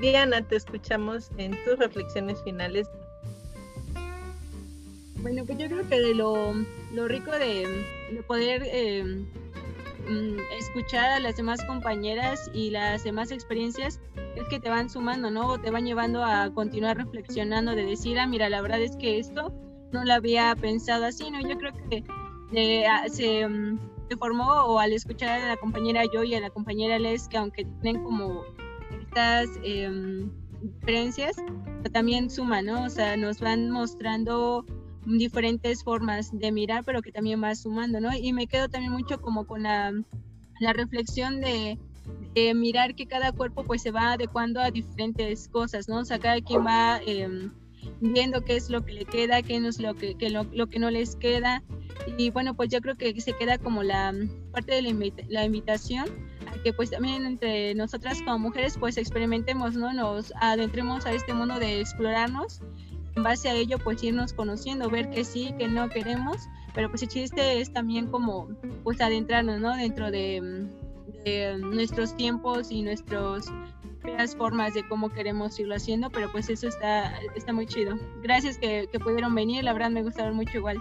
[0.00, 2.88] Diana, te escuchamos en tus reflexiones finales.
[5.22, 6.52] Bueno, pues yo creo que lo,
[6.92, 7.66] lo rico de,
[8.26, 9.24] poder eh,
[10.08, 14.00] Mm, escuchar a las demás compañeras y las demás experiencias
[14.36, 15.52] es que te van sumando, ¿no?
[15.52, 19.18] O te van llevando a continuar reflexionando de decir, ah, mira, la verdad es que
[19.18, 19.54] esto
[19.92, 21.40] no lo había pensado así, ¿no?
[21.40, 22.04] Yo creo que
[22.88, 23.78] ah, se, mm,
[24.08, 27.36] se, formó o al escuchar a la compañera yo y a la compañera Les, que
[27.36, 28.42] aunque tienen como
[29.00, 30.30] estas em,
[30.62, 31.36] diferencias,
[31.92, 32.84] también suman, ¿no?
[32.84, 34.64] O sea, nos van mostrando
[35.06, 38.10] diferentes formas de mirar, pero que también va sumando, ¿no?
[38.16, 39.92] Y me quedo también mucho como con la,
[40.60, 41.78] la reflexión de,
[42.54, 45.98] mirar que cada cuerpo pues se va adecuando a diferentes cosas, ¿no?
[45.98, 47.52] O sea, cada quien va em,
[48.00, 50.90] viendo qué es lo que le queda, qué es lo que, lo, lo, que no
[50.90, 51.62] les queda.
[52.18, 54.14] Y bueno, pues yo creo que se queda como la
[54.52, 54.94] parte de la,
[55.28, 56.06] la invitación
[56.46, 59.92] a que pues también entre nosotras como mujeres pues experimentemos, ¿no?
[59.92, 62.60] Nos adentremos a este mundo de explorarnos
[63.16, 66.36] en base a ello pues irnos conociendo, ver que sí, que no queremos,
[66.74, 68.48] pero pues el chiste es también como
[68.82, 69.76] pues adentrarnos, ¿no?
[69.76, 70.68] Dentro de,
[71.58, 72.82] nuestros tiempos y
[74.04, 77.96] nuestras formas de cómo queremos irlo haciendo, pero pues eso está, está muy chido.
[78.22, 80.78] Gracias que, pudieron venir, la verdad me gustaron mucho igual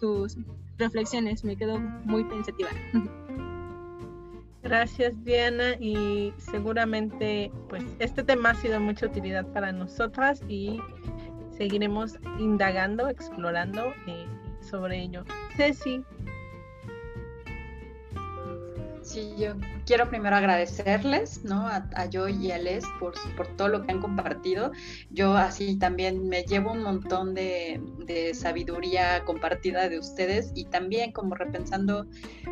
[0.00, 0.36] tus
[0.76, 2.68] reflexiones, me quedo muy pensativa.
[4.62, 10.80] Gracias Diana y seguramente pues este tema ha sido mucha utilidad para nosotras y
[11.56, 14.26] seguiremos indagando, explorando eh,
[14.60, 15.24] sobre ello.
[15.56, 16.04] Ceci.
[19.06, 19.54] Sí, yo
[19.86, 21.68] quiero primero agradecerles, ¿no?
[21.68, 23.14] A, a yo y a Les por,
[23.56, 24.72] todo lo que han compartido.
[25.10, 31.12] Yo así también me llevo un montón de, de, sabiduría compartida de ustedes y también
[31.12, 32.08] como repensando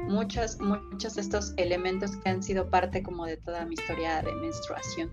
[0.07, 4.33] muchos, muchos de estos elementos que han sido parte como de toda mi historia de
[4.35, 5.11] menstruación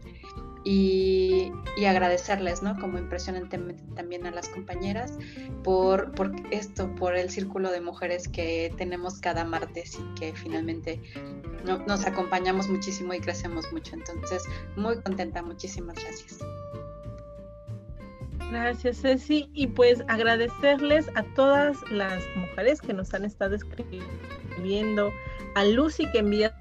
[0.63, 1.51] y,
[1.85, 2.77] agradecerles, ¿no?
[2.79, 5.17] Como impresionantemente también a las compañeras
[5.63, 11.01] por, por esto, por el círculo de mujeres que tenemos cada martes y que finalmente
[11.65, 13.95] nos acompañamos muchísimo y crecemos mucho.
[13.95, 14.43] Entonces,
[14.75, 16.39] muy contenta, muchísimas gracias.
[18.51, 19.49] Gracias, Ceci.
[19.53, 25.11] Y pues agradecerles a todas las mujeres que nos han estado escribiendo,
[25.55, 26.53] a Lucy que envía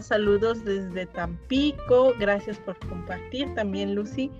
[0.00, 2.12] Saludos desde Tampico.
[2.18, 4.30] Gracias por compartir también, Lucy.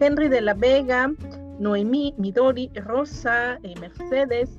[0.00, 1.12] Henry de la Vega,
[1.58, 4.58] Noemí, Midori, Rosa, eh, Mercedes,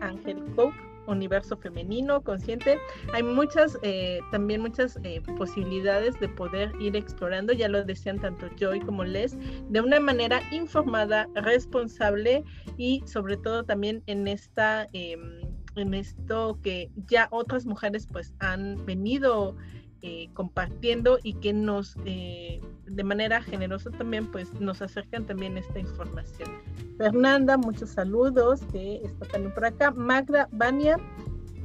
[0.00, 0.76] Ángel Coke,
[1.06, 2.78] Universo Femenino, Consciente.
[3.12, 8.48] Hay muchas, eh, también muchas eh, posibilidades de poder ir explorando, ya lo decían tanto
[8.58, 9.36] Joy como Les,
[9.68, 12.44] de una manera informada, responsable
[12.76, 15.40] y sobre todo también en esta em,
[15.76, 19.56] en esto que ya otras mujeres pues han venido
[20.02, 25.78] eh, compartiendo y que nos eh, de manera generosa también pues nos acercan también esta
[25.78, 26.48] información.
[26.96, 29.90] Fernanda, muchos saludos, que está también por acá.
[29.90, 30.96] Magda, Vania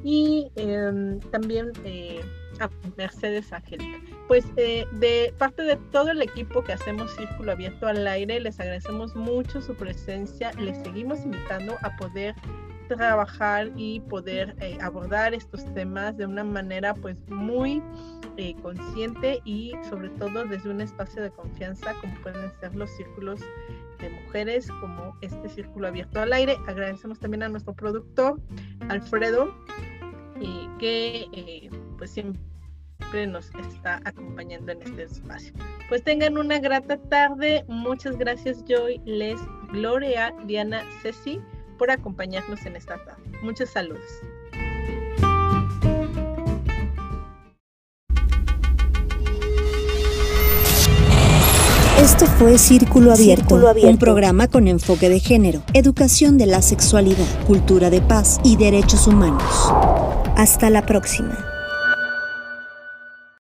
[0.03, 2.21] y em, también eh,
[2.59, 3.99] a Mercedes Angélica.
[4.27, 9.15] Pues de parte de todo el equipo que hacemos Círculo Abierto al Aire, les agradecemos
[9.15, 10.51] mucho su presencia.
[10.53, 12.35] Les seguimos invitando a poder
[12.87, 17.81] trabajar y poder eh, abordar estos temas de una manera pues muy
[18.37, 23.41] eh, consciente y sobre todo desde un espacio de confianza como pueden ser los círculos
[23.99, 26.57] de mujeres como este círculo abierto al aire.
[26.67, 28.39] Agradecemos también a nuestro productor
[28.89, 29.53] Alfredo
[30.79, 35.53] que eh, pues siempre nos está acompañando en este espacio.
[35.89, 37.63] Pues tengan una grata tarde.
[37.67, 39.39] Muchas gracias Joy, Les,
[39.71, 41.41] Gloria, Diana, Ceci
[41.77, 43.23] por acompañarnos en esta tarde.
[43.41, 44.03] Muchos saludos.
[51.99, 57.89] Esto fue Círculo Abierto, un programa con enfoque de género, educación de la sexualidad, cultura
[57.89, 59.43] de paz y derechos humanos.
[60.35, 61.54] Hasta la próxima.